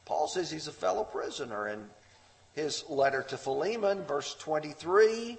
Paul 0.04 0.26
says 0.26 0.50
he's 0.50 0.66
a 0.66 0.72
fellow 0.72 1.04
prisoner 1.04 1.68
in 1.68 1.84
his 2.54 2.84
letter 2.88 3.22
to 3.28 3.38
Philemon, 3.38 4.02
verse 4.02 4.34
23. 4.40 5.38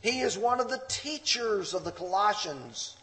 He 0.00 0.20
is 0.20 0.38
one 0.38 0.60
of 0.60 0.70
the 0.70 0.82
teachers 0.88 1.74
of 1.74 1.84
the 1.84 1.92
Colossians. 1.92 2.96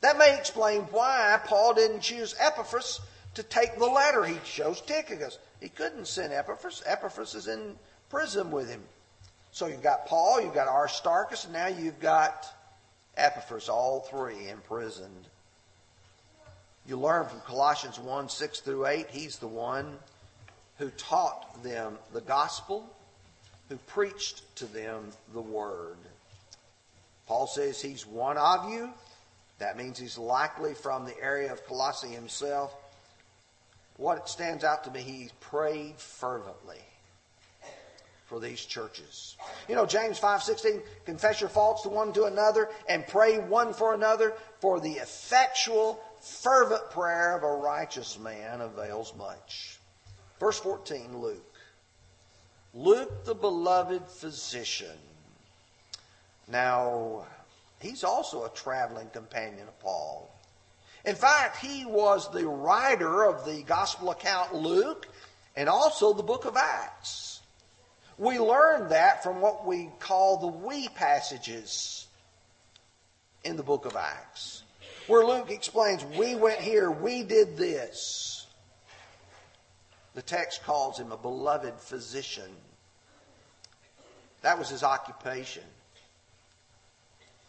That 0.00 0.18
may 0.18 0.36
explain 0.38 0.82
why 0.82 1.40
Paul 1.44 1.74
didn't 1.74 2.00
choose 2.00 2.34
Epaphras 2.38 3.00
to 3.34 3.42
take 3.42 3.78
the 3.78 3.86
letter. 3.86 4.24
He 4.24 4.38
chose 4.44 4.80
Tychicus. 4.80 5.38
He 5.60 5.68
couldn't 5.68 6.06
send 6.06 6.32
Epaphras. 6.32 6.82
Epaphras 6.86 7.34
is 7.34 7.48
in 7.48 7.76
prison 8.10 8.50
with 8.50 8.68
him. 8.68 8.82
So 9.50 9.66
you've 9.66 9.82
got 9.82 10.06
Paul, 10.06 10.40
you've 10.40 10.54
got 10.54 10.68
Aristarchus, 10.68 11.44
and 11.44 11.52
now 11.52 11.66
you've 11.66 12.00
got 12.00 12.46
Epaphras, 13.16 13.68
all 13.68 14.00
three 14.00 14.48
imprisoned. 14.48 15.26
You 16.86 16.96
learn 16.96 17.26
from 17.26 17.40
Colossians 17.40 17.98
1 17.98 18.28
6 18.28 18.60
through 18.60 18.86
8, 18.86 19.10
he's 19.10 19.38
the 19.38 19.48
one 19.48 19.98
who 20.78 20.90
taught 20.90 21.62
them 21.62 21.98
the 22.12 22.20
gospel, 22.20 22.88
who 23.68 23.76
preached 23.86 24.42
to 24.56 24.66
them 24.66 25.10
the 25.34 25.40
word. 25.40 25.96
Paul 27.26 27.46
says 27.46 27.80
he's 27.80 28.06
one 28.06 28.38
of 28.38 28.70
you. 28.70 28.90
That 29.58 29.76
means 29.76 29.98
he's 29.98 30.16
likely 30.16 30.74
from 30.74 31.04
the 31.04 31.20
area 31.20 31.52
of 31.52 31.66
Colossae 31.66 32.08
himself. 32.08 32.74
What 33.96 34.28
stands 34.28 34.64
out 34.64 34.84
to 34.84 34.90
me, 34.90 35.00
he 35.00 35.30
prayed 35.40 35.96
fervently 35.96 36.80
for 38.26 38.38
these 38.38 38.64
churches. 38.64 39.36
You 39.68 39.74
know, 39.74 39.86
James 39.86 40.18
5:16, 40.18 40.82
confess 41.04 41.40
your 41.40 41.50
faults 41.50 41.82
to 41.82 41.88
one 41.88 42.12
to 42.12 42.24
another 42.24 42.70
and 42.88 43.06
pray 43.06 43.38
one 43.38 43.72
for 43.72 43.94
another, 43.94 44.34
for 44.60 44.80
the 44.80 44.92
effectual 44.92 46.00
fervent 46.20 46.90
prayer 46.90 47.36
of 47.36 47.42
a 47.42 47.50
righteous 47.50 48.18
man 48.18 48.60
avails 48.60 49.14
much. 49.14 49.78
Verse 50.38 50.58
14, 50.60 51.18
Luke. 51.18 51.47
Luke 52.78 53.24
the 53.24 53.34
beloved 53.34 54.06
physician. 54.06 54.96
Now, 56.46 57.26
he's 57.80 58.04
also 58.04 58.44
a 58.44 58.50
traveling 58.50 59.10
companion 59.10 59.66
of 59.66 59.80
Paul. 59.80 60.30
In 61.04 61.16
fact, 61.16 61.56
he 61.56 61.84
was 61.84 62.30
the 62.30 62.46
writer 62.46 63.24
of 63.24 63.44
the 63.44 63.64
gospel 63.64 64.12
account 64.12 64.54
Luke 64.54 65.08
and 65.56 65.68
also 65.68 66.12
the 66.12 66.22
book 66.22 66.44
of 66.44 66.56
Acts. 66.56 67.40
We 68.16 68.38
learn 68.38 68.90
that 68.90 69.24
from 69.24 69.40
what 69.40 69.66
we 69.66 69.90
call 69.98 70.36
the 70.36 70.46
we 70.46 70.86
passages 70.94 72.06
in 73.42 73.56
the 73.56 73.64
book 73.64 73.86
of 73.86 73.96
Acts, 73.96 74.62
where 75.08 75.26
Luke 75.26 75.50
explains, 75.50 76.04
We 76.16 76.36
went 76.36 76.60
here, 76.60 76.92
we 76.92 77.24
did 77.24 77.56
this. 77.56 78.46
The 80.14 80.22
text 80.22 80.62
calls 80.62 80.96
him 80.96 81.10
a 81.10 81.16
beloved 81.16 81.80
physician. 81.80 82.50
That 84.42 84.58
was 84.58 84.68
his 84.68 84.82
occupation. 84.82 85.64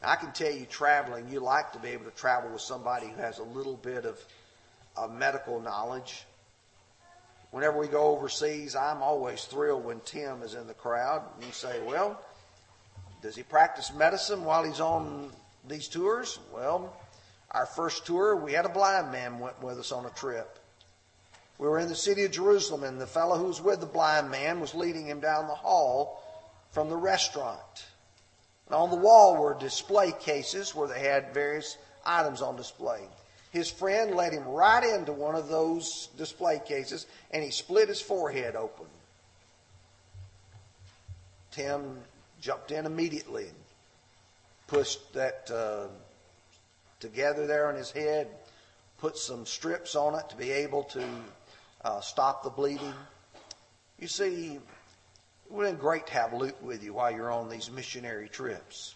I 0.01 0.15
can 0.15 0.31
tell 0.31 0.51
you, 0.51 0.65
traveling, 0.65 1.27
you 1.29 1.39
like 1.39 1.73
to 1.73 1.79
be 1.79 1.89
able 1.89 2.05
to 2.05 2.11
travel 2.11 2.51
with 2.51 2.61
somebody 2.61 3.07
who 3.07 3.21
has 3.21 3.39
a 3.39 3.43
little 3.43 3.75
bit 3.75 4.05
of, 4.05 4.17
of 4.95 5.13
medical 5.13 5.59
knowledge 5.59 6.23
whenever 7.51 7.77
we 7.77 7.87
go 7.87 8.15
overseas, 8.15 8.75
I'm 8.75 9.01
always 9.01 9.45
thrilled 9.45 9.85
when 9.85 9.99
Tim 10.01 10.41
is 10.43 10.53
in 10.53 10.67
the 10.67 10.73
crowd. 10.73 11.23
And 11.35 11.45
you 11.45 11.51
say, 11.51 11.81
well, 11.83 12.19
does 13.21 13.35
he 13.35 13.43
practice 13.43 13.93
medicine 13.93 14.43
while 14.43 14.63
he's 14.63 14.79
on 14.79 15.31
these 15.67 15.87
tours? 15.87 16.39
Well, 16.53 16.95
our 17.51 17.65
first 17.65 18.05
tour, 18.05 18.35
we 18.35 18.53
had 18.53 18.65
a 18.65 18.69
blind 18.69 19.11
man 19.11 19.39
went 19.39 19.61
with 19.61 19.79
us 19.79 19.91
on 19.91 20.05
a 20.05 20.11
trip. 20.11 20.59
We 21.57 21.67
were 21.67 21.79
in 21.79 21.89
the 21.89 21.95
city 21.95 22.23
of 22.23 22.31
Jerusalem, 22.31 22.83
and 22.83 23.01
the 23.01 23.07
fellow 23.07 23.37
who 23.37 23.45
was 23.45 23.61
with 23.61 23.81
the 23.81 23.85
blind 23.85 24.31
man 24.31 24.61
was 24.61 24.73
leading 24.73 25.07
him 25.07 25.19
down 25.19 25.47
the 25.47 25.55
hall 25.55 26.23
from 26.71 26.89
the 26.89 26.97
restaurant. 26.97 27.85
And 28.67 28.75
on 28.75 28.89
the 28.89 28.95
wall 28.95 29.37
were 29.37 29.57
display 29.57 30.13
cases 30.19 30.75
where 30.75 30.87
they 30.87 30.99
had 30.99 31.33
various 31.33 31.77
items 32.05 32.41
on 32.41 32.55
display. 32.55 33.01
His 33.51 33.69
friend 33.69 34.15
led 34.15 34.31
him 34.31 34.47
right 34.47 34.83
into 34.83 35.11
one 35.11 35.35
of 35.35 35.47
those 35.47 36.09
display 36.17 36.61
cases 36.63 37.07
and 37.31 37.43
he 37.43 37.49
split 37.49 37.89
his 37.89 38.01
forehead 38.01 38.55
open. 38.55 38.85
Tim 41.51 41.97
jumped 42.39 42.71
in 42.71 42.85
immediately 42.85 43.45
and 43.45 43.57
pushed 44.67 45.13
that 45.13 45.49
uh, 45.51 45.87
together 46.99 47.47
there 47.47 47.67
on 47.67 47.75
his 47.75 47.91
head, 47.91 48.27
put 48.99 49.17
some 49.17 49.47
strips 49.47 49.95
on 49.95 50.13
it 50.13 50.29
to 50.29 50.35
be 50.35 50.51
able 50.51 50.83
to 50.83 51.03
uh, 51.83 52.01
stop 52.01 52.43
the 52.43 52.49
bleeding. 52.51 52.93
You 53.97 54.07
see, 54.07 54.59
it 55.49 55.55
would 55.55 55.65
have 55.65 55.75
been 55.75 55.81
great 55.81 56.05
to 56.07 56.13
have 56.13 56.33
Luke 56.33 56.61
with 56.61 56.83
you 56.83 56.93
while 56.93 57.11
you're 57.11 57.31
on 57.31 57.49
these 57.49 57.71
missionary 57.71 58.29
trips. 58.29 58.95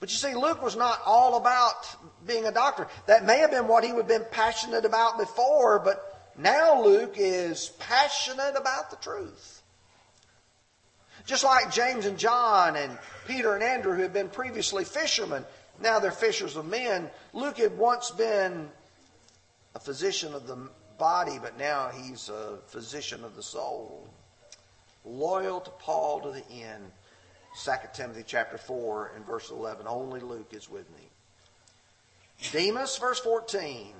But 0.00 0.10
you 0.10 0.16
see, 0.16 0.34
Luke 0.34 0.62
was 0.62 0.74
not 0.74 1.00
all 1.04 1.36
about 1.36 1.86
being 2.26 2.46
a 2.46 2.52
doctor. 2.52 2.88
That 3.06 3.24
may 3.24 3.38
have 3.38 3.50
been 3.50 3.68
what 3.68 3.84
he 3.84 3.92
would 3.92 4.08
have 4.10 4.20
been 4.20 4.30
passionate 4.30 4.84
about 4.84 5.18
before, 5.18 5.80
but 5.80 6.32
now 6.38 6.82
Luke 6.82 7.14
is 7.16 7.70
passionate 7.78 8.54
about 8.56 8.90
the 8.90 8.96
truth. 8.96 9.62
Just 11.26 11.44
like 11.44 11.72
James 11.72 12.06
and 12.06 12.18
John 12.18 12.76
and 12.76 12.98
Peter 13.26 13.54
and 13.54 13.62
Andrew, 13.62 13.94
who 13.94 14.02
had 14.02 14.12
been 14.12 14.28
previously 14.28 14.84
fishermen, 14.84 15.44
now 15.80 15.98
they're 15.98 16.10
fishers 16.10 16.56
of 16.56 16.66
men. 16.66 17.10
Luke 17.32 17.58
had 17.58 17.76
once 17.76 18.10
been 18.10 18.68
a 19.74 19.80
physician 19.80 20.34
of 20.34 20.46
the 20.46 20.68
body, 20.98 21.38
but 21.40 21.58
now 21.58 21.90
he's 21.90 22.28
a 22.28 22.58
physician 22.66 23.24
of 23.24 23.36
the 23.36 23.42
soul. 23.42 24.08
Loyal 25.04 25.60
to 25.60 25.70
Paul 25.70 26.20
to 26.20 26.30
the 26.30 26.44
end. 26.50 26.84
2 27.62 27.70
Timothy 27.92 28.24
chapter 28.26 28.58
4 28.58 29.12
and 29.14 29.26
verse 29.26 29.50
11. 29.50 29.86
Only 29.86 30.20
Luke 30.20 30.52
is 30.52 30.68
with 30.68 30.90
me. 30.96 31.08
Demas, 32.52 32.96
verse 32.98 33.20
14. 33.20 33.92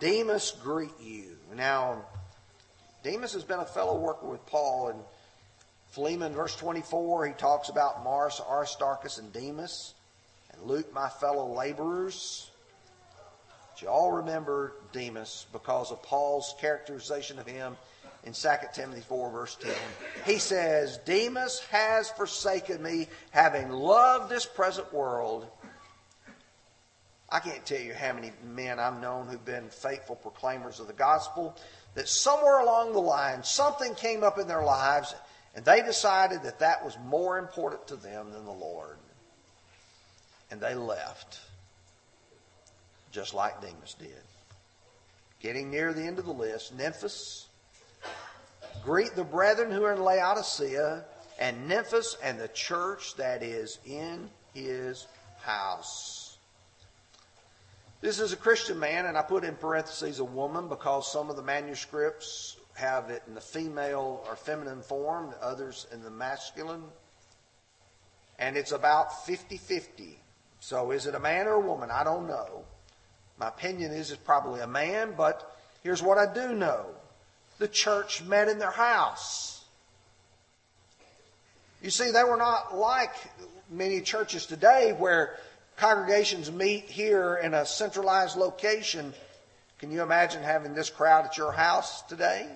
Demas 0.00 0.54
greet 0.62 0.98
you. 1.00 1.36
Now, 1.54 2.04
Demas 3.02 3.32
has 3.34 3.44
been 3.44 3.60
a 3.60 3.64
fellow 3.64 3.98
worker 3.98 4.26
with 4.26 4.44
Paul, 4.46 4.88
and 4.88 5.00
Philemon, 5.88 6.34
verse 6.34 6.54
24, 6.56 7.26
he 7.26 7.32
talks 7.34 7.68
about 7.68 8.04
Mark, 8.04 8.32
Aristarchus, 8.50 9.18
and 9.18 9.32
Demas, 9.32 9.94
and 10.52 10.62
Luke, 10.62 10.92
my 10.92 11.08
fellow 11.08 11.54
laborers. 11.54 12.50
But 13.72 13.82
you 13.82 13.88
all 13.88 14.12
remember 14.12 14.74
Demas 14.92 15.46
because 15.52 15.90
of 15.90 16.02
Paul's 16.02 16.54
characterization 16.60 17.38
of 17.38 17.46
him 17.46 17.76
in 18.26 18.32
2 18.32 18.48
Timothy 18.74 19.02
4, 19.02 19.30
verse 19.30 19.56
10. 19.60 19.72
He 20.26 20.38
says, 20.38 20.98
Demas 21.04 21.60
has 21.70 22.10
forsaken 22.10 22.82
me, 22.82 23.06
having 23.30 23.70
loved 23.70 24.28
this 24.28 24.44
present 24.44 24.92
world. 24.92 25.46
I 27.30 27.38
can't 27.38 27.64
tell 27.64 27.80
you 27.80 27.94
how 27.94 28.12
many 28.12 28.32
men 28.44 28.80
I've 28.80 29.00
known 29.00 29.28
who've 29.28 29.44
been 29.44 29.68
faithful 29.68 30.16
proclaimers 30.16 30.80
of 30.80 30.88
the 30.88 30.92
gospel, 30.92 31.56
that 31.94 32.08
somewhere 32.08 32.58
along 32.58 32.92
the 32.92 33.00
line, 33.00 33.44
something 33.44 33.94
came 33.94 34.24
up 34.24 34.38
in 34.38 34.48
their 34.48 34.64
lives, 34.64 35.14
and 35.54 35.64
they 35.64 35.80
decided 35.82 36.42
that 36.42 36.58
that 36.58 36.84
was 36.84 36.98
more 37.06 37.38
important 37.38 37.86
to 37.88 37.96
them 37.96 38.32
than 38.32 38.44
the 38.44 38.50
Lord. 38.50 38.98
And 40.50 40.60
they 40.60 40.74
left, 40.74 41.38
just 43.12 43.34
like 43.34 43.60
Demas 43.60 43.94
did. 43.98 44.10
Getting 45.40 45.70
near 45.70 45.92
the 45.92 46.02
end 46.02 46.18
of 46.18 46.26
the 46.26 46.32
list, 46.32 46.76
Nymphas, 46.76 47.45
Greet 48.84 49.14
the 49.14 49.24
brethren 49.24 49.70
who 49.70 49.84
are 49.84 49.92
in 49.92 50.02
Laodicea 50.02 51.04
and 51.38 51.68
Nymphas 51.68 52.16
and 52.22 52.38
the 52.38 52.48
church 52.48 53.16
that 53.16 53.42
is 53.42 53.78
in 53.84 54.30
his 54.54 55.06
house. 55.42 56.38
This 58.00 58.20
is 58.20 58.32
a 58.32 58.36
Christian 58.36 58.78
man, 58.78 59.06
and 59.06 59.16
I 59.16 59.22
put 59.22 59.42
in 59.42 59.56
parentheses 59.56 60.18
a 60.20 60.24
woman 60.24 60.68
because 60.68 61.10
some 61.10 61.30
of 61.30 61.36
the 61.36 61.42
manuscripts 61.42 62.56
have 62.74 63.10
it 63.10 63.22
in 63.26 63.34
the 63.34 63.40
female 63.40 64.22
or 64.28 64.36
feminine 64.36 64.82
form, 64.82 65.34
others 65.40 65.86
in 65.92 66.02
the 66.02 66.10
masculine. 66.10 66.84
And 68.38 68.56
it's 68.56 68.72
about 68.72 69.26
50 69.26 69.56
50. 69.56 70.18
So 70.60 70.90
is 70.90 71.06
it 71.06 71.14
a 71.14 71.20
man 71.20 71.46
or 71.46 71.54
a 71.54 71.60
woman? 71.60 71.90
I 71.90 72.04
don't 72.04 72.26
know. 72.26 72.64
My 73.38 73.48
opinion 73.48 73.92
is 73.92 74.10
it's 74.10 74.22
probably 74.22 74.60
a 74.60 74.66
man, 74.66 75.14
but 75.16 75.56
here's 75.82 76.02
what 76.02 76.18
I 76.18 76.32
do 76.32 76.54
know 76.54 76.86
the 77.58 77.68
church 77.68 78.22
met 78.22 78.48
in 78.48 78.58
their 78.58 78.70
house. 78.70 79.64
You 81.82 81.90
see, 81.90 82.10
they 82.10 82.24
were 82.24 82.36
not 82.36 82.76
like 82.76 83.14
many 83.70 84.00
churches 84.00 84.46
today 84.46 84.94
where 84.96 85.36
congregations 85.76 86.50
meet 86.50 86.84
here 86.84 87.36
in 87.36 87.54
a 87.54 87.66
centralized 87.66 88.36
location. 88.36 89.12
Can 89.78 89.90
you 89.90 90.02
imagine 90.02 90.42
having 90.42 90.74
this 90.74 90.90
crowd 90.90 91.26
at 91.26 91.36
your 91.36 91.52
house 91.52 92.02
today? 92.02 92.48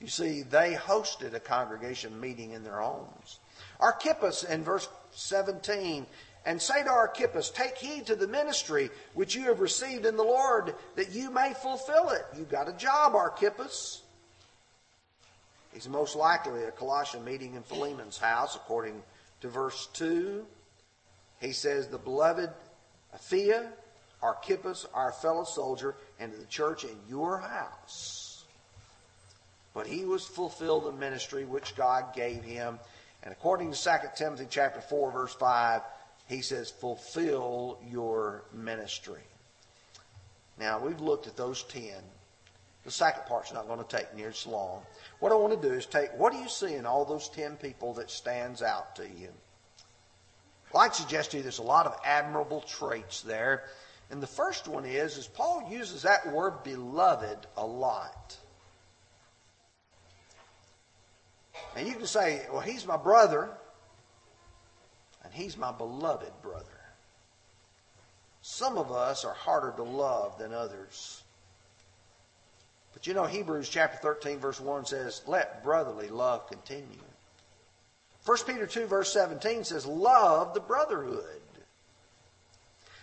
You 0.00 0.06
see, 0.06 0.42
they 0.42 0.74
hosted 0.74 1.34
a 1.34 1.40
congregation 1.40 2.20
meeting 2.20 2.52
in 2.52 2.62
their 2.62 2.78
homes. 2.78 3.40
Archippus 3.80 4.44
in 4.44 4.62
verse 4.62 4.88
17 5.12 6.06
and 6.44 6.60
say 6.60 6.82
to 6.82 6.90
Archippus, 6.90 7.50
Take 7.50 7.76
heed 7.76 8.06
to 8.06 8.16
the 8.16 8.28
ministry 8.28 8.90
which 9.14 9.34
you 9.34 9.44
have 9.44 9.60
received 9.60 10.06
in 10.06 10.16
the 10.16 10.22
Lord, 10.22 10.74
that 10.96 11.12
you 11.12 11.30
may 11.30 11.54
fulfill 11.54 12.10
it. 12.10 12.24
You've 12.36 12.50
got 12.50 12.68
a 12.68 12.72
job, 12.72 13.14
Archippus. 13.14 14.02
He's 15.72 15.88
most 15.88 16.16
likely 16.16 16.64
a 16.64 16.70
Colossian 16.70 17.24
meeting 17.24 17.54
in 17.54 17.62
Philemon's 17.62 18.18
house, 18.18 18.56
according 18.56 19.02
to 19.42 19.48
verse 19.48 19.88
2. 19.94 20.44
He 21.40 21.52
says, 21.52 21.88
The 21.88 21.98
beloved 21.98 22.50
Apphia, 23.14 23.68
Archippus, 24.22 24.86
our 24.94 25.12
fellow 25.12 25.44
soldier, 25.44 25.94
and 26.18 26.32
the 26.32 26.46
church 26.46 26.84
in 26.84 26.96
your 27.08 27.38
house. 27.38 28.44
But 29.74 29.86
he 29.86 30.04
was 30.04 30.26
fulfilled 30.26 30.84
the 30.84 30.92
ministry 30.92 31.44
which 31.44 31.76
God 31.76 32.14
gave 32.14 32.42
him. 32.42 32.78
And 33.22 33.32
according 33.32 33.72
to 33.72 33.78
2 33.78 33.90
Timothy 34.16 34.46
chapter 34.48 34.80
4, 34.80 35.12
verse 35.12 35.34
5, 35.34 35.82
he 36.28 36.42
says, 36.42 36.70
fulfill 36.70 37.78
your 37.90 38.44
ministry. 38.52 39.22
Now, 40.58 40.78
we've 40.78 41.00
looked 41.00 41.26
at 41.26 41.36
those 41.36 41.62
10. 41.64 41.92
The 42.84 42.90
second 42.90 43.24
part's 43.26 43.52
not 43.52 43.66
going 43.66 43.82
to 43.82 43.96
take 43.96 44.14
near 44.14 44.28
as 44.28 44.46
long. 44.46 44.82
What 45.20 45.32
I 45.32 45.36
want 45.36 45.60
to 45.60 45.68
do 45.68 45.74
is 45.74 45.86
take, 45.86 46.12
what 46.18 46.32
do 46.32 46.38
you 46.38 46.48
see 46.48 46.74
in 46.74 46.86
all 46.86 47.04
those 47.04 47.28
10 47.30 47.56
people 47.56 47.94
that 47.94 48.10
stands 48.10 48.62
out 48.62 48.96
to 48.96 49.04
you? 49.04 49.28
Well, 50.72 50.82
I'd 50.82 50.94
suggest 50.94 51.30
to 51.30 51.38
you 51.38 51.42
there's 51.42 51.58
a 51.58 51.62
lot 51.62 51.86
of 51.86 51.98
admirable 52.04 52.60
traits 52.60 53.22
there. 53.22 53.64
And 54.10 54.22
the 54.22 54.26
first 54.26 54.68
one 54.68 54.84
is, 54.84 55.16
is 55.16 55.26
Paul 55.26 55.68
uses 55.70 56.02
that 56.02 56.30
word 56.30 56.62
beloved 56.62 57.46
a 57.56 57.64
lot. 57.64 58.36
And 61.76 61.86
you 61.86 61.94
can 61.94 62.06
say, 62.06 62.46
well, 62.50 62.60
he's 62.60 62.86
my 62.86 62.96
brother 62.96 63.50
and 65.28 65.42
he's 65.42 65.58
my 65.58 65.72
beloved 65.72 66.32
brother. 66.42 66.64
Some 68.40 68.78
of 68.78 68.90
us 68.90 69.26
are 69.26 69.34
harder 69.34 69.72
to 69.76 69.82
love 69.82 70.38
than 70.38 70.54
others. 70.54 71.22
But 72.94 73.06
you 73.06 73.12
know, 73.12 73.26
Hebrews 73.26 73.68
chapter 73.68 73.98
13, 73.98 74.38
verse 74.38 74.58
1 74.58 74.86
says, 74.86 75.20
Let 75.26 75.62
brotherly 75.62 76.08
love 76.08 76.48
continue. 76.48 76.86
1 78.24 78.38
Peter 78.46 78.66
2, 78.66 78.86
verse 78.86 79.12
17 79.12 79.64
says, 79.64 79.84
Love 79.84 80.54
the 80.54 80.60
brotherhood. 80.60 81.42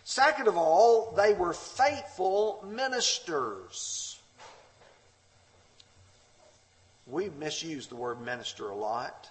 Second 0.03 0.47
of 0.47 0.57
all, 0.57 1.13
they 1.15 1.33
were 1.33 1.53
faithful 1.53 2.65
ministers. 2.67 4.19
We've 7.05 7.35
misused 7.35 7.91
the 7.91 7.95
word 7.95 8.19
minister 8.19 8.69
a 8.69 8.75
lot. 8.75 9.29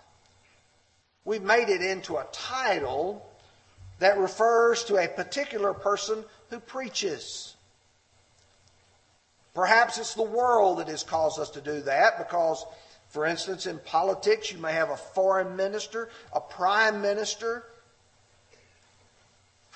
We've 1.25 1.43
made 1.43 1.69
it 1.69 1.81
into 1.81 2.17
a 2.17 2.27
title 2.33 3.27
that 3.99 4.19
refers 4.19 4.85
to 4.85 4.97
a 4.97 5.09
particular 5.09 5.73
person 5.73 6.25
who 6.51 6.61
preaches. 6.61 7.55
Perhaps 9.55 9.99
it's 9.99 10.15
the 10.15 10.23
world 10.23 10.79
that 10.79 10.89
has 10.89 11.03
caused 11.03 11.39
us 11.39 11.51
to 11.51 11.61
do 11.61 11.81
that 11.83 12.19
because, 12.19 12.65
for 13.09 13.25
instance, 13.25 13.67
in 13.67 13.79
politics, 13.79 14.53
you 14.53 14.59
may 14.59 14.73
have 14.73 14.91
a 14.91 14.97
foreign 14.97 15.57
minister, 15.57 16.11
a 16.33 16.41
prime 16.41 17.01
minister. 17.01 17.65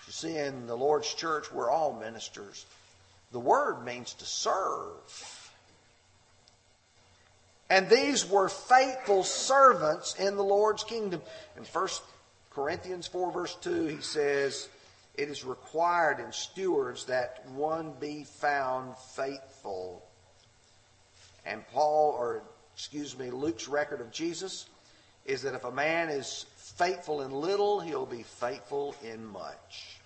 You 0.06 0.12
see, 0.12 0.36
in 0.36 0.66
the 0.66 0.76
Lord's 0.76 1.12
church, 1.14 1.52
we're 1.52 1.70
all 1.70 1.92
ministers. 1.98 2.66
The 3.30 3.38
word 3.38 3.84
means 3.84 4.14
to 4.14 4.24
serve. 4.24 5.37
And 7.70 7.88
these 7.88 8.28
were 8.28 8.48
faithful 8.48 9.24
servants 9.24 10.14
in 10.18 10.36
the 10.36 10.44
Lord's 10.44 10.84
kingdom. 10.84 11.20
In 11.56 11.64
1 11.64 11.88
Corinthians 12.50 13.06
4, 13.06 13.30
verse 13.30 13.56
2, 13.60 13.86
he 13.86 14.00
says, 14.00 14.68
It 15.16 15.28
is 15.28 15.44
required 15.44 16.18
in 16.18 16.32
stewards 16.32 17.04
that 17.06 17.44
one 17.50 17.92
be 18.00 18.24
found 18.24 18.96
faithful. 19.14 20.02
And 21.44 21.66
Paul, 21.68 22.16
or 22.18 22.42
excuse 22.74 23.18
me, 23.18 23.30
Luke's 23.30 23.68
record 23.68 24.00
of 24.00 24.10
Jesus 24.10 24.66
is 25.26 25.42
that 25.42 25.54
if 25.54 25.64
a 25.64 25.70
man 25.70 26.08
is 26.08 26.46
faithful 26.56 27.20
in 27.20 27.30
little, 27.30 27.80
he'll 27.80 28.06
be 28.06 28.22
faithful 28.22 28.94
in 29.04 29.26
much. 29.26 29.98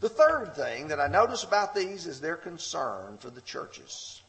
The 0.00 0.08
third 0.08 0.54
thing 0.54 0.88
that 0.88 1.00
I 1.00 1.08
notice 1.08 1.44
about 1.44 1.74
these 1.74 2.06
is 2.06 2.20
their 2.20 2.36
concern 2.36 3.18
for 3.18 3.30
the 3.30 3.42
churches. 3.42 4.22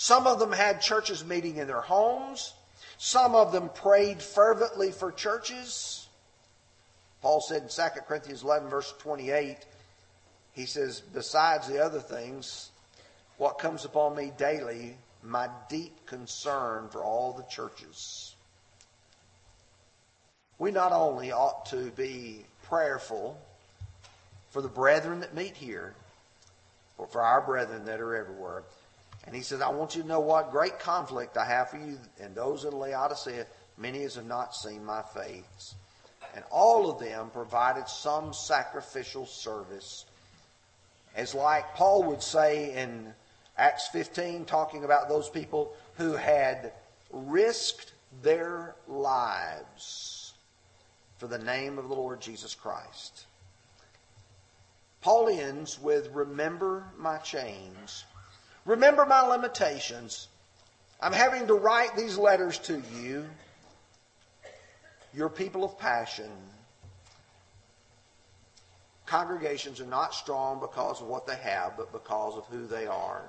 Some 0.00 0.28
of 0.28 0.38
them 0.38 0.52
had 0.52 0.80
churches 0.80 1.24
meeting 1.24 1.56
in 1.56 1.66
their 1.66 1.80
homes. 1.80 2.54
Some 2.98 3.34
of 3.34 3.50
them 3.50 3.68
prayed 3.68 4.22
fervently 4.22 4.92
for 4.92 5.10
churches. 5.10 6.06
Paul 7.20 7.40
said 7.40 7.62
in 7.62 7.68
2 7.68 7.82
Corinthians 8.06 8.44
11, 8.44 8.68
verse 8.68 8.94
28, 9.00 9.56
he 10.52 10.66
says, 10.66 11.00
Besides 11.00 11.66
the 11.66 11.84
other 11.84 11.98
things, 11.98 12.70
what 13.38 13.58
comes 13.58 13.84
upon 13.84 14.14
me 14.14 14.30
daily, 14.38 14.96
my 15.24 15.48
deep 15.68 16.06
concern 16.06 16.88
for 16.90 17.02
all 17.02 17.32
the 17.32 17.42
churches. 17.52 18.36
We 20.60 20.70
not 20.70 20.92
only 20.92 21.32
ought 21.32 21.66
to 21.70 21.90
be 21.90 22.44
prayerful 22.62 23.36
for 24.50 24.62
the 24.62 24.68
brethren 24.68 25.18
that 25.20 25.34
meet 25.34 25.56
here, 25.56 25.92
but 26.96 27.10
for 27.10 27.20
our 27.20 27.40
brethren 27.40 27.84
that 27.86 28.00
are 28.00 28.14
everywhere. 28.14 28.62
And 29.28 29.36
he 29.36 29.42
says, 29.42 29.60
I 29.60 29.68
want 29.68 29.94
you 29.94 30.00
to 30.00 30.08
know 30.08 30.20
what 30.20 30.50
great 30.50 30.78
conflict 30.78 31.36
I 31.36 31.44
have 31.44 31.68
for 31.68 31.76
you 31.76 31.98
and 32.18 32.34
those 32.34 32.64
in 32.64 32.72
Laodicea, 32.72 33.44
many 33.76 34.02
as 34.04 34.14
have 34.14 34.24
not 34.24 34.54
seen 34.54 34.82
my 34.82 35.02
face. 35.02 35.74
And 36.34 36.42
all 36.50 36.90
of 36.90 36.98
them 36.98 37.28
provided 37.28 37.86
some 37.88 38.32
sacrificial 38.32 39.26
service. 39.26 40.06
As 41.14 41.34
like 41.34 41.74
Paul 41.74 42.04
would 42.04 42.22
say 42.22 42.74
in 42.74 43.12
Acts 43.58 43.88
15, 43.88 44.46
talking 44.46 44.84
about 44.84 45.10
those 45.10 45.28
people 45.28 45.76
who 45.98 46.14
had 46.14 46.72
risked 47.12 47.92
their 48.22 48.76
lives 48.86 50.32
for 51.18 51.26
the 51.26 51.38
name 51.38 51.76
of 51.76 51.90
the 51.90 51.94
Lord 51.94 52.22
Jesus 52.22 52.54
Christ. 52.54 53.26
Paul 55.02 55.28
ends 55.28 55.78
with, 55.78 56.08
Remember 56.14 56.86
my 56.96 57.18
chains. 57.18 58.06
Remember 58.68 59.06
my 59.06 59.26
limitations. 59.26 60.28
I'm 61.00 61.14
having 61.14 61.46
to 61.46 61.54
write 61.54 61.96
these 61.96 62.18
letters 62.18 62.58
to 62.58 62.82
you. 63.00 63.24
You're 65.14 65.30
people 65.30 65.64
of 65.64 65.78
passion. 65.78 66.30
Congregations 69.06 69.80
are 69.80 69.86
not 69.86 70.12
strong 70.12 70.60
because 70.60 71.00
of 71.00 71.06
what 71.06 71.26
they 71.26 71.36
have, 71.36 71.78
but 71.78 71.92
because 71.92 72.36
of 72.36 72.44
who 72.48 72.66
they 72.66 72.86
are. 72.86 73.22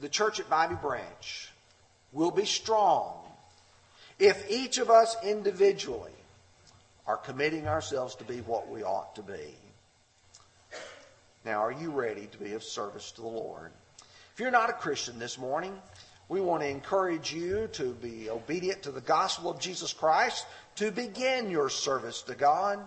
The 0.00 0.10
church 0.10 0.38
at 0.38 0.50
Bobby 0.50 0.74
Branch 0.74 1.50
will 2.12 2.30
be 2.30 2.44
strong 2.44 3.24
if 4.18 4.50
each 4.50 4.76
of 4.76 4.90
us 4.90 5.16
individually 5.24 6.12
are 7.06 7.16
committing 7.16 7.66
ourselves 7.68 8.16
to 8.16 8.24
be 8.24 8.42
what 8.42 8.68
we 8.68 8.82
ought 8.82 9.14
to 9.14 9.22
be. 9.22 9.54
Now, 11.44 11.64
are 11.64 11.72
you 11.72 11.90
ready 11.90 12.26
to 12.26 12.38
be 12.38 12.52
of 12.52 12.62
service 12.62 13.12
to 13.12 13.22
the 13.22 13.28
Lord? 13.28 13.72
If 14.34 14.40
you're 14.40 14.50
not 14.50 14.68
a 14.70 14.74
Christian 14.74 15.18
this 15.18 15.38
morning, 15.38 15.74
we 16.28 16.40
want 16.40 16.62
to 16.62 16.68
encourage 16.68 17.32
you 17.32 17.68
to 17.72 17.94
be 17.94 18.28
obedient 18.28 18.82
to 18.82 18.90
the 18.90 19.00
gospel 19.00 19.50
of 19.50 19.58
Jesus 19.58 19.92
Christ, 19.92 20.46
to 20.76 20.90
begin 20.90 21.50
your 21.50 21.70
service 21.70 22.22
to 22.22 22.34
God. 22.34 22.78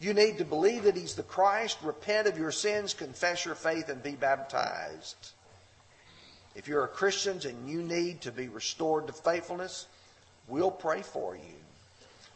You 0.00 0.14
need 0.14 0.38
to 0.38 0.44
believe 0.44 0.82
that 0.82 0.96
He's 0.96 1.14
the 1.14 1.22
Christ, 1.22 1.78
repent 1.82 2.26
of 2.26 2.36
your 2.36 2.50
sins, 2.50 2.92
confess 2.92 3.44
your 3.44 3.54
faith, 3.54 3.88
and 3.88 4.02
be 4.02 4.12
baptized. 4.12 5.30
If 6.56 6.66
you're 6.66 6.84
a 6.84 6.88
Christian 6.88 7.40
and 7.46 7.70
you 7.70 7.82
need 7.82 8.20
to 8.22 8.32
be 8.32 8.48
restored 8.48 9.06
to 9.06 9.12
faithfulness, 9.12 9.86
we'll 10.48 10.72
pray 10.72 11.02
for 11.02 11.36
you. 11.36 11.54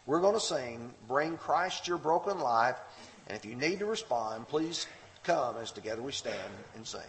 We're 0.06 0.20
going 0.20 0.34
to 0.34 0.40
sing, 0.40 0.94
Bring 1.08 1.36
Christ 1.36 1.88
Your 1.88 1.98
Broken 1.98 2.38
Life. 2.38 2.76
And 3.26 3.36
if 3.36 3.44
you 3.44 3.56
need 3.56 3.80
to 3.80 3.86
respond, 3.86 4.48
please 4.48 4.86
come 5.24 5.56
as 5.56 5.72
together 5.72 6.02
we 6.02 6.12
stand 6.12 6.36
and 6.74 6.86
sing. 6.86 7.00